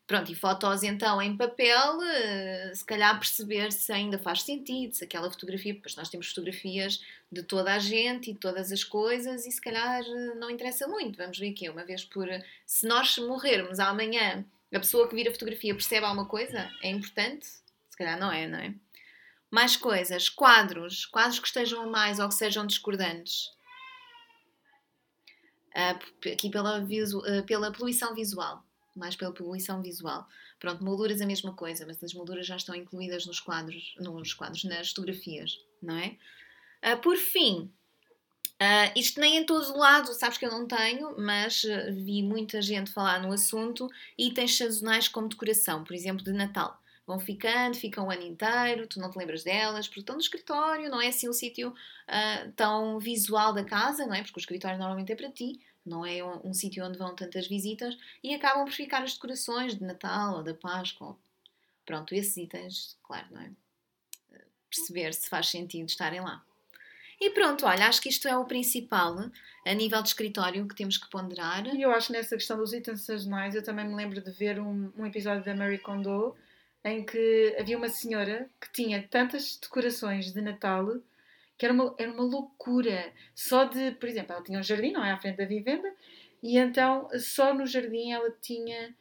Pronto, 0.07 0.33
e 0.33 0.35
fotos 0.35 0.83
então 0.83 1.21
em 1.21 1.37
papel, 1.37 2.03
eh, 2.03 2.73
se 2.75 2.83
calhar 2.83 3.19
perceber 3.19 3.71
se 3.71 3.93
ainda 3.93 4.19
faz 4.19 4.41
sentido, 4.41 4.95
se 4.95 5.05
aquela 5.05 5.31
fotografia, 5.31 5.79
pois 5.83 5.97
nós 5.97 6.09
temos 6.09 6.31
fotografias 6.31 7.03
de 7.31 7.43
toda 7.43 7.75
a 7.75 7.79
gente 7.79 8.31
e 8.31 8.35
todas 8.35 8.73
as 8.73 8.83
coisas 8.83 9.45
e 9.45 9.53
se 9.53 9.61
calhar 9.61 10.01
eh, 10.01 10.35
não 10.37 10.49
interessa 10.51 10.89
muito. 10.89 11.19
Vamos 11.19 11.39
ver 11.39 11.51
aqui, 11.51 11.69
uma 11.69 11.85
vez 11.85 12.05
por. 12.05 12.27
Se 12.67 12.87
nós 12.87 13.19
morrermos 13.19 13.79
amanhã, 13.79 14.47
a 14.73 14.79
pessoa 14.79 15.07
que 15.09 15.15
vira 15.15 15.29
a 15.29 15.33
fotografia 15.33 15.75
percebe 15.75 16.07
alguma 16.07 16.27
coisa? 16.27 16.71
É 16.83 16.89
importante? 16.89 17.47
Se 17.47 17.97
calhar 17.99 18.19
não 18.19 18.33
é, 18.33 18.49
não 18.49 18.59
é? 18.59 18.75
Mais 19.51 19.77
coisas, 19.77 20.31
quadros, 20.31 21.05
quadros 21.05 21.39
que 21.39 21.49
estejam 21.49 21.83
a 21.83 21.87
mais 21.87 22.19
ou 22.19 22.29
que 22.29 22.35
sejam 22.35 22.67
discordantes. 22.67 23.51
Ah, 25.75 25.99
aqui 26.33 26.51
pela, 26.51 26.81
visu- 26.81 27.23
ah, 27.25 27.43
pela 27.45 27.73
poluição 27.73 28.15
visual 28.15 28.65
mais 28.97 29.15
pela 29.15 29.33
poluição 29.33 29.81
visual. 29.81 30.27
Pronto, 30.59 30.83
molduras 30.83 31.21
a 31.21 31.27
mesma 31.27 31.55
coisa, 31.55 31.87
mas 31.87 32.03
as 32.03 32.13
molduras 32.13 32.45
já 32.45 32.57
estão 32.57 32.75
incluídas 32.75 33.27
nos 33.27 33.39
quadros, 33.39 33.95
nos 34.01 34.35
quadros, 34.35 34.65
nas 34.65 34.89
fotografias, 34.89 35.53
não 35.81 35.97
é? 35.97 36.17
Ah, 36.83 36.97
por 36.97 37.17
fim, 37.17 37.73
isto 38.97 39.21
nem 39.21 39.37
em 39.37 39.47
todo 39.47 39.73
o 39.73 39.79
lado, 39.79 40.13
sabes 40.15 40.37
que 40.39 40.45
eu 40.45 40.51
não 40.51 40.67
tenho, 40.67 41.15
mas 41.19 41.63
vi 42.05 42.23
muita 42.23 42.61
gente 42.61 42.91
falar 42.91 43.23
no 43.23 43.33
assunto, 43.33 43.89
itens 44.17 44.57
sazonais 44.57 45.09
como 45.09 45.29
decoração, 45.29 45.85
por 45.85 45.95
exemplo, 45.95 46.25
de 46.25 46.33
Natal. 46.33 46.81
Vão 47.09 47.19
ficando, 47.19 47.75
ficam 47.75 48.07
o 48.07 48.11
ano 48.11 48.21
inteiro, 48.21 48.87
tu 48.87 49.01
não 49.01 49.11
te 49.11 49.17
lembras 49.17 49.43
delas, 49.43 49.89
porque 49.89 50.01
estão 50.01 50.15
no 50.15 50.21
escritório, 50.21 50.91
não 50.91 51.01
é 51.01 51.07
assim 51.07 51.27
um 51.27 51.33
sítio 51.33 51.75
ah, 52.07 52.47
tão 52.55 52.99
visual 52.99 53.55
da 53.55 53.65
casa, 53.65 54.05
não 54.05 54.13
é? 54.13 54.23
Porque 54.23 54.39
o 54.39 54.43
escritório 54.43 54.77
normalmente 54.77 55.11
é 55.11 55.17
para 55.17 55.31
ti, 55.31 55.59
não 55.87 56.05
é 56.05 56.23
um, 56.23 56.51
um 56.51 56.53
sítio 56.53 56.85
onde 56.85 56.99
vão 56.99 57.17
tantas 57.17 57.49
visitas 57.49 57.97
e 58.23 58.35
acabam 58.35 58.67
por 58.67 58.75
ficar 58.75 59.03
as 59.03 59.15
decorações 59.15 59.75
de 59.75 59.83
Natal 59.83 60.37
ou 60.37 60.43
da 60.43 60.53
Páscoa. 60.53 61.17
Pronto, 61.87 62.15
esses 62.15 62.37
itens, 62.37 62.99
claro, 63.03 63.27
não 63.31 63.41
é? 63.41 63.51
Perceber 64.69 65.15
se 65.15 65.31
faz 65.31 65.49
sentido 65.49 65.89
estarem 65.89 66.21
lá. 66.21 66.45
E 67.19 67.31
pronto, 67.31 67.65
olha, 67.65 67.87
acho 67.87 68.03
que 68.03 68.11
isto 68.11 68.29
é 68.29 68.37
o 68.37 68.45
principal 68.45 69.17
a 69.65 69.73
nível 69.73 70.03
de 70.03 70.09
escritório 70.09 70.69
que 70.69 70.75
temos 70.75 70.99
que 70.99 71.09
ponderar. 71.09 71.67
E 71.75 71.81
eu 71.81 71.91
acho 71.91 72.09
que 72.09 72.13
nessa 72.13 72.37
questão 72.37 72.59
dos 72.59 72.75
itens 72.75 73.01
sazonais, 73.01 73.55
eu 73.55 73.65
também 73.65 73.89
me 73.89 73.95
lembro 73.95 74.21
de 74.21 74.31
ver 74.31 74.61
um, 74.61 74.93
um 74.95 75.07
episódio 75.07 75.43
da 75.43 75.55
Marie 75.55 75.79
Kondo 75.79 76.37
em 76.85 77.05
que 77.05 77.57
havia 77.59 77.77
uma 77.77 77.89
senhora 77.89 78.49
que 78.61 78.73
tinha 78.73 79.07
tantas 79.09 79.57
decorações 79.57 80.33
de 80.33 80.41
Natal 80.41 81.01
que 81.59 81.67
era 81.67 81.75
uma, 81.75 81.95
era 81.99 82.11
uma 82.13 82.23
loucura. 82.23 83.13
Só 83.35 83.65
de, 83.65 83.91
por 83.93 84.09
exemplo, 84.09 84.33
ela 84.33 84.45
tinha 84.45 84.61
um 84.61 84.63
jardim, 84.63 84.93
não 84.93 85.05
é? 85.05 85.11
À 85.11 85.19
frente 85.19 85.37
da 85.37 85.45
vivenda, 85.45 85.93
e 86.41 86.57
então 86.57 87.09
só 87.19 87.53
no 87.53 87.67
jardim 87.67 88.13
ela 88.13 88.31
tinha, 88.41 88.95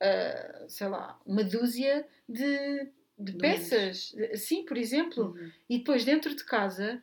ah, 0.00 0.64
sei 0.66 0.88
lá, 0.88 1.20
uma 1.26 1.44
dúzia 1.44 2.06
de, 2.26 2.88
de 3.18 3.32
peças. 3.34 4.14
Sim, 4.36 4.64
por 4.64 4.78
exemplo. 4.78 5.36
Uhum. 5.38 5.52
E 5.68 5.78
depois 5.78 6.04
dentro 6.04 6.34
de 6.34 6.42
casa 6.42 7.02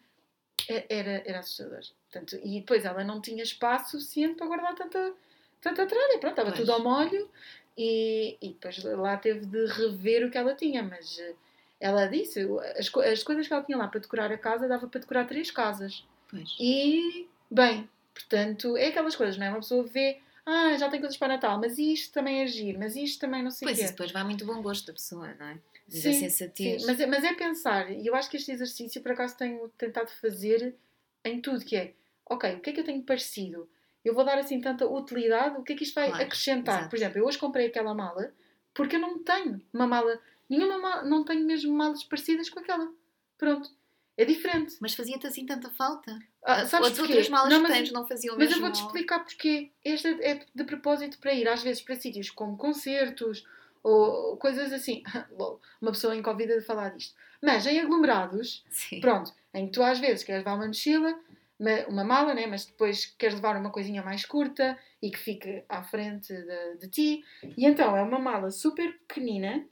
era, 0.68 1.22
era 1.26 1.40
assustador. 1.40 1.82
Portanto, 2.12 2.40
e 2.44 2.60
depois 2.60 2.84
ela 2.84 3.04
não 3.04 3.22
tinha 3.22 3.44
espaço 3.44 4.00
suficiente 4.00 4.36
para 4.36 4.48
guardar 4.48 4.74
tanta, 4.74 5.14
tanta 5.62 5.86
tralha. 5.86 6.18
Pronto, 6.18 6.32
estava 6.32 6.50
Pois. 6.50 6.60
tudo 6.60 6.72
ao 6.72 6.82
molho 6.82 7.30
e, 7.78 8.38
e 8.42 8.50
depois 8.50 8.84
lá 8.84 9.16
teve 9.18 9.46
de 9.46 9.66
rever 9.68 10.26
o 10.26 10.32
que 10.32 10.38
ela 10.38 10.56
tinha. 10.56 10.82
Mas 10.82 11.20
eh, 11.20 11.36
ela 11.80 12.08
disse, 12.08 12.40
as, 12.78 12.88
as 12.96 13.24
coisas 13.24 13.48
que 13.48 13.54
ela 13.54 13.64
tinha 13.64 13.78
lá 13.78 13.88
para 13.88 14.00
decorar 14.00 14.32
a 14.32 14.38
casa 14.38 14.68
dava 14.68 14.88
para 14.88 15.00
decorar 15.00 15.26
três 15.26 15.52
casas. 15.52 16.04
Pois. 16.30 16.56
E, 16.60 17.28
bem, 17.52 17.88
portanto, 18.14 18.76
é 18.76 18.88
aquelas 18.88 19.16
coisas, 19.16 19.38
não 19.38 19.46
é? 19.46 19.50
Uma 19.50 19.60
pessoa 19.60 19.84
vê, 19.84 20.20
ah, 20.46 20.76
já 20.78 20.90
tem 20.90 21.00
coisas 21.00 21.18
para 21.18 21.30
Natal, 21.36 21.60
mas 21.60 21.78
isto 21.78 22.14
também 22.14 22.42
é 22.42 22.48
giro, 22.48 22.80
mas 22.80 22.96
isto 22.96 23.20
também 23.22 23.44
não 23.44 23.52
sei 23.52 23.66
o 23.66 23.70
Pois 23.70 23.78
quê. 23.78 23.84
isso 23.84 23.94
depois 23.94 24.12
vai 24.12 24.24
muito 24.24 24.46
bom 24.46 24.62
gosto 24.62 24.88
da 24.88 24.94
pessoa, 24.94 25.34
não 25.40 25.46
é? 25.46 25.54
Da 25.54 25.62
Sim, 25.90 26.14
sensatez. 26.14 26.82
Sim, 26.82 26.88
mas, 26.88 27.00
é, 27.00 27.06
mas 27.06 27.24
é 27.24 27.34
pensar, 27.34 27.92
e 27.92 28.06
eu 28.06 28.16
acho 28.16 28.30
que 28.30 28.36
este 28.38 28.52
exercício 28.52 29.02
por 29.02 29.12
acaso 29.12 29.38
tenho 29.38 29.70
tentado 29.78 30.10
fazer 30.20 30.76
em 31.24 31.40
tudo, 31.40 31.64
que 31.64 31.76
é, 31.78 31.94
ok, 32.26 32.56
o 32.56 32.60
que 32.60 32.72
é 32.72 32.74
que 32.74 32.80
eu 32.82 32.84
tenho 32.84 33.02
parecido? 33.04 33.70
Eu 34.08 34.14
vou 34.14 34.24
dar 34.24 34.38
assim 34.38 34.62
tanta 34.62 34.88
utilidade, 34.88 35.58
o 35.58 35.64
que 35.64 35.74
é 35.74 35.76
que 35.76 35.84
isto 35.84 35.96
vai 35.96 36.08
Claro, 36.08 36.24
acrescentar? 36.24 36.76
exato. 36.76 36.90
Por 36.90 36.96
exemplo, 36.96 37.18
eu 37.20 37.26
hoje 37.26 37.38
comprei 37.38 37.68
aquela 37.68 37.94
mala 37.94 38.32
porque 38.74 38.96
eu 38.96 39.00
não 39.00 39.20
tenho 39.24 39.62
uma 39.74 39.86
mala, 39.86 40.20
nenhuma 40.50 40.78
mala, 40.78 41.04
não 41.04 41.26
tenho 41.26 41.46
mesmo 41.46 41.74
malas 41.76 42.04
parecidas 42.04 42.50
com 42.50 42.60
aquela. 42.60 42.90
Pronto. 43.38 43.70
É 44.16 44.24
diferente. 44.26 44.76
Mas 44.80 44.96
fazia-te 44.96 45.28
assim 45.28 45.46
tanta 45.46 45.70
falta? 45.72 46.18
Ah, 46.44 46.66
sabes 46.66 46.90
As 46.92 46.98
porquê? 46.98 47.14
outras 47.14 47.30
malas 47.30 47.50
Não, 47.50 47.58
que 47.62 47.68
mas- 47.68 47.78
tens 47.78 47.92
não 47.92 48.08
faziam 48.08 48.38
Mas 48.38 48.52
eu 48.52 48.60
vou-te 48.62 48.76
explicar 48.82 49.20
porquê. 49.20 49.72
Esta 49.84 50.08
é 50.10 50.46
de 50.56 50.64
propósito 50.64 51.20
para 51.20 51.34
ir, 51.34 51.48
às 51.48 51.62
vezes, 51.62 51.82
para 51.82 51.96
sítios 51.96 52.30
como 52.32 52.56
concertos 52.58 53.46
ou 53.84 54.38
coisas 54.38 54.72
assim. 54.72 55.04
Lol, 55.38 55.60
uma 55.82 55.92
pessoa 55.92 56.16
inconvida 56.16 56.58
de 56.58 56.66
falar 56.66 56.90
disto. 56.90 57.14
Mas 57.44 57.66
em 57.68 57.80
aglomerados, 57.80 58.64
Sim. 58.70 59.00
pronto, 59.02 59.32
em 59.54 59.66
que 59.68 59.74
tu 59.74 59.84
às 59.84 60.00
vezes 60.00 60.24
queres 60.24 60.40
levar 60.46 60.56
uma 60.56 60.68
mochila, 60.68 61.14
uma 61.88 62.04
mala, 62.04 62.34
né? 62.34 62.46
mas 62.46 62.66
depois 62.66 63.06
queres 63.06 63.36
levar 63.36 63.58
uma 63.58 63.72
coisinha 63.72 64.04
mais 64.04 64.26
curta 64.26 64.78
e 65.02 65.10
que 65.10 65.18
fique 65.18 65.64
à 65.68 65.84
frente 65.84 66.34
de, 66.34 66.78
de 66.78 66.88
ti. 66.90 67.24
E 67.58 67.66
então 67.66 67.98
é 67.98 68.04
uma 68.04 68.20
mala 68.20 68.52
super 68.52 69.00
pequenina. 69.08 69.66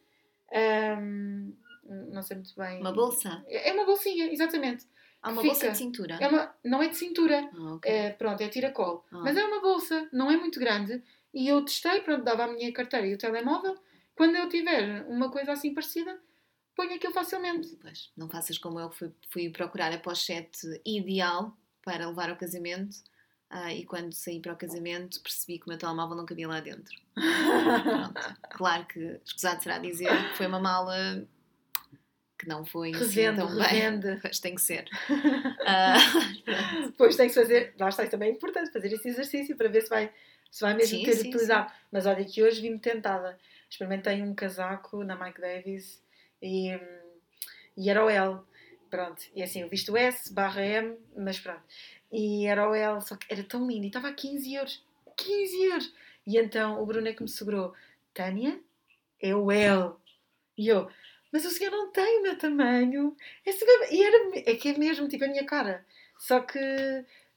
não 1.83 2.21
sei 2.23 2.37
muito 2.37 2.55
bem. 2.55 2.81
Uma 2.81 2.91
bolsa? 2.91 3.43
É 3.47 3.69
é 3.69 3.73
uma 3.73 3.85
bolsinha, 3.85 4.31
exatamente. 4.31 4.85
Há 5.21 5.31
uma 5.31 5.41
Fica. 5.41 5.53
bolsa 5.53 5.71
de 5.71 5.77
cintura? 5.77 6.17
É 6.21 6.27
uma, 6.27 6.55
não 6.63 6.83
é 6.83 6.87
de 6.87 6.95
cintura. 6.95 7.49
Ah, 7.51 7.73
ok. 7.73 7.91
É, 7.91 8.11
pronto, 8.11 8.41
é 8.41 8.47
tiracol. 8.47 9.03
Ah. 9.11 9.21
Mas 9.23 9.35
é 9.35 9.43
uma 9.43 9.59
bolsa, 9.59 10.07
não 10.11 10.29
é 10.29 10.37
muito 10.37 10.59
grande. 10.59 11.01
E 11.33 11.47
eu 11.47 11.63
testei, 11.65 12.01
pronto, 12.01 12.23
dava 12.23 12.45
a 12.45 12.47
minha 12.47 12.71
carteira 12.71 13.07
e 13.07 13.13
o 13.13 13.17
telemóvel. 13.17 13.75
Quando 14.15 14.35
eu 14.35 14.47
tiver 14.47 15.03
uma 15.07 15.29
coisa 15.31 15.51
assim 15.51 15.73
parecida, 15.73 16.19
ponho 16.75 16.93
aquilo 16.95 17.11
facilmente. 17.11 17.75
Pois, 17.81 18.11
não 18.15 18.29
faças 18.29 18.57
como 18.57 18.79
eu 18.79 18.91
fui, 18.91 19.11
fui 19.29 19.49
procurar 19.49 19.91
a 19.91 19.97
pochete 19.97 20.79
ideal 20.85 21.57
para 21.85 22.07
levar 22.07 22.29
ao 22.31 22.37
casamento. 22.37 22.97
ah, 23.49 23.73
e 23.73 23.85
quando 23.85 24.13
saí 24.13 24.41
para 24.41 24.53
o 24.53 24.57
casamento 24.57 25.21
percebi 25.21 25.59
que 25.59 25.67
o 25.67 25.69
meu 25.69 25.77
telemóvel 25.77 26.17
não 26.17 26.25
cabia 26.25 26.47
lá 26.49 26.59
dentro. 26.61 26.95
Pronto. 27.83 28.21
Claro 28.49 28.85
que, 28.87 29.21
escusado 29.25 29.63
será 29.63 29.77
dizer 29.79 30.29
que 30.31 30.37
foi 30.37 30.47
uma 30.47 30.59
mala 30.59 31.27
que 32.37 32.47
não 32.47 32.65
foi 32.65 32.95
assim 33.01 33.27
Revende, 33.27 33.35
tão 33.35 33.55
bem. 33.55 33.67
revende. 33.67 34.19
Mas 34.23 34.39
tem 34.39 34.55
que 34.55 34.61
ser. 34.61 34.85
Ah, 35.67 35.97
Depois 36.87 37.15
tem 37.15 37.27
que 37.29 37.33
fazer, 37.35 37.73
lá 37.79 37.89
está, 37.89 38.03
isso 38.03 38.11
também 38.11 38.29
é 38.29 38.33
importante, 38.33 38.71
fazer 38.71 38.91
esse 38.93 39.07
exercício 39.07 39.55
para 39.57 39.69
ver 39.69 39.81
se 39.81 39.89
vai, 39.89 40.11
se 40.51 40.61
vai 40.61 40.73
mesmo 40.75 40.99
Sim, 40.99 41.03
ter 41.03 41.13
sim, 41.13 41.29
utilidade. 41.29 41.73
Mas 41.91 42.05
olha 42.05 42.23
que 42.25 42.43
hoje 42.43 42.61
vi-me 42.61 42.79
tentada. 42.79 43.37
Experimentei 43.69 44.21
um 44.21 44.35
casaco 44.35 45.03
na 45.03 45.15
Mike 45.15 45.41
Davis 45.41 46.01
e, 46.41 46.75
hum, 46.75 46.79
e 47.77 47.89
era 47.89 48.05
o 48.05 48.09
L. 48.09 48.39
Pronto, 48.89 49.21
e 49.35 49.41
assim, 49.43 49.61
eu 49.61 49.69
visto 49.69 49.95
S 49.97 50.33
barra 50.33 50.61
M, 50.63 50.97
mas 51.17 51.39
pronto. 51.39 51.61
E 52.11 52.45
era 52.45 52.69
o 52.69 52.73
L, 52.75 53.01
só 53.01 53.15
que 53.15 53.25
era 53.33 53.43
tão 53.43 53.67
lindo 53.67 53.83
e 53.85 53.87
estava 53.87 54.09
a 54.09 54.13
15 54.13 54.53
euros. 54.53 54.83
15 55.17 55.63
euros! 55.63 55.93
E 56.25 56.37
então 56.37 56.81
o 56.81 56.85
Bruno 56.85 57.07
é 57.07 57.13
que 57.13 57.21
me 57.23 57.29
segurou. 57.29 57.73
Tânia, 58.13 58.59
é 59.21 59.35
o 59.35 59.51
L. 59.51 59.93
E 60.57 60.67
eu, 60.69 60.89
mas 61.31 61.45
o 61.45 61.49
senhor 61.49 61.71
não 61.71 61.91
tem 61.91 62.19
o 62.19 62.23
meu 62.23 62.37
tamanho. 62.37 63.15
Bebê- 63.45 63.87
E 63.91 64.03
era, 64.03 64.31
é 64.51 64.55
que 64.55 64.69
é 64.69 64.77
mesmo 64.77 65.07
tipo 65.07 65.25
a 65.25 65.27
minha 65.27 65.45
cara. 65.45 65.85
Só 66.17 66.39
que 66.39 66.59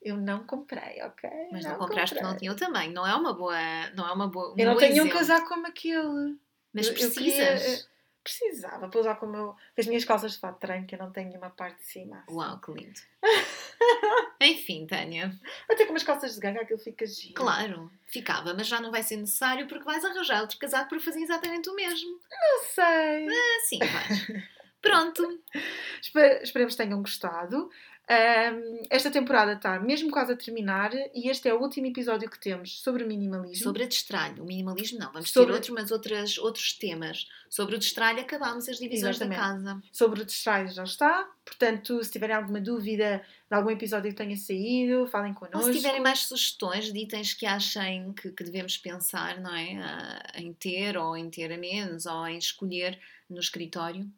eu 0.00 0.16
não 0.16 0.44
comprei, 0.46 1.02
ok? 1.02 1.28
mas 1.50 1.64
não 1.64 1.76
compraste 1.78 2.14
porque 2.14 2.24
não 2.24 2.37
tinha 2.37 2.52
o 2.52 2.56
tamanho. 2.56 2.92
Não 2.92 3.04
é 3.06 3.14
uma 3.14 3.32
boa. 3.34 3.56
Não 3.96 4.08
é 4.08 4.12
uma 4.12 4.28
boa. 4.28 4.54
um 4.54 4.58
Eu 4.58 4.66
não 4.66 4.76
tenho 4.76 5.04
um 5.04 5.08
casaco 5.08 5.48
como 5.48 5.66
aquele. 5.66 6.37
Mas 6.72 6.87
Eu- 6.87 6.92
eu 6.92 6.98
precisas. 7.11 7.14
queria, 7.16 7.44
eh, 7.44 7.82
precisava 8.28 8.88
para 8.88 9.00
usar 9.00 9.14
como 9.16 9.36
eu, 9.36 9.56
as 9.76 9.86
minhas 9.86 10.04
calças 10.04 10.32
de 10.32 10.38
fato 10.38 10.54
de 10.54 10.60
treino, 10.60 10.86
que 10.86 10.94
eu 10.94 10.98
não 10.98 11.10
tenho 11.10 11.28
nenhuma 11.28 11.50
parte 11.50 11.78
de 11.78 11.86
cima. 11.86 12.22
assim. 12.26 12.34
Uau, 12.36 12.60
que 12.60 12.72
lindo. 12.72 13.00
Enfim, 14.40 14.86
Tânia. 14.86 15.32
Até 15.68 15.84
com 15.84 15.92
umas 15.92 16.02
calças 16.02 16.34
de 16.34 16.40
ganga 16.40 16.60
aquilo 16.60 16.78
fica 16.78 17.06
giro. 17.06 17.34
Claro, 17.34 17.90
ficava, 18.06 18.54
mas 18.54 18.66
já 18.66 18.80
não 18.80 18.90
vai 18.90 19.02
ser 19.02 19.16
necessário 19.16 19.66
porque 19.66 19.84
vais 19.84 20.04
arranjar 20.04 20.42
outro 20.42 20.58
casaco 20.58 20.90
para 20.90 21.00
fazer 21.00 21.20
exatamente 21.20 21.68
o 21.68 21.74
mesmo. 21.74 22.10
Não 22.10 22.64
sei. 22.64 23.26
Assim, 23.56 23.78
vais. 23.78 24.44
Pronto. 24.80 25.40
Espe- 26.02 26.40
Esperemos 26.42 26.74
que 26.74 26.82
tenham 26.82 27.00
gostado. 27.00 27.70
Ahm, 28.11 28.84
esta 28.88 29.11
temporada 29.11 29.52
está 29.52 29.78
mesmo 29.78 30.11
quase 30.11 30.32
a 30.32 30.37
terminar 30.37 30.92
e 31.14 31.28
este 31.28 31.46
é 31.46 31.52
o 31.52 31.61
último 31.61 31.88
episódio 31.88 32.30
que 32.30 32.40
temos 32.40 32.80
sobre 32.80 33.04
o 33.04 33.06
minimalismo. 33.06 33.62
Sobre 33.62 33.82
a 33.82 33.87
destralho, 33.87 34.42
o 34.42 34.46
minimalismo 34.46 34.98
não. 34.98 35.12
Vamos 35.12 35.30
Sobre- 35.30 35.48
ter 35.50 35.54
outro, 35.56 35.74
mas 35.74 35.90
outras, 35.90 36.38
outros 36.38 36.72
temas. 36.72 37.28
Sobre 37.50 37.74
o 37.74 37.78
destralho 37.78 38.20
acabámos 38.20 38.66
as 38.66 38.78
divisões 38.78 39.18
da 39.18 39.26
Exatamente. 39.26 39.64
casa. 39.64 39.82
Sobre 39.92 40.22
o 40.22 40.24
destralho 40.24 40.70
já 40.70 40.84
está. 40.84 41.28
Portanto, 41.44 42.02
se 42.02 42.11
tiverem 42.11 42.34
alguma 42.37 42.62
dúvida 42.62 43.22
de 43.50 43.54
algum 43.54 43.70
episódio 43.70 44.11
que 44.11 44.16
tenha 44.16 44.37
saído, 44.38 45.06
falem 45.08 45.34
connosco. 45.34 45.58
Ou 45.66 45.72
se 45.74 45.78
tiverem 45.78 46.00
mais 46.00 46.20
sugestões 46.20 46.90
de 46.90 46.98
itens 47.00 47.34
que 47.34 47.44
achem 47.44 48.14
que, 48.14 48.30
que 48.32 48.42
devemos 48.42 48.78
pensar, 48.78 49.38
não 49.38 49.54
é? 49.54 49.76
Ah, 49.82 50.32
em 50.37 50.50
ter 50.54 50.96
ou 50.96 51.14
em 51.14 51.28
ter 51.28 51.52
a 51.52 51.58
menos 51.58 52.06
ou 52.06 52.26
em 52.26 52.38
escolher 52.38 52.98
no 53.28 53.40
escritório, 53.40 54.11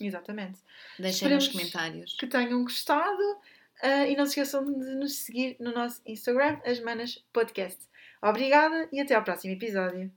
Exatamente. 0.00 0.58
deixem 0.98 1.28
nos 1.28 1.48
comentários. 1.48 2.16
Que 2.18 2.26
tenham 2.26 2.62
gostado 2.62 3.40
ah, 3.82 4.06
e 4.06 4.16
não 4.16 4.24
se 4.26 4.30
esqueçam 4.30 4.64
de 4.64 4.94
nos 4.94 5.16
seguir 5.16 5.56
no 5.60 5.72
nosso 5.72 6.00
Instagram, 6.06 6.60
As 6.64 6.80
Manas 6.80 7.24
Podcast. 7.32 7.78
Obrigada 8.22 8.88
e 8.92 9.00
até 9.00 9.14
ao 9.14 9.24
próximo 9.24 9.52
episódio. 9.54 10.10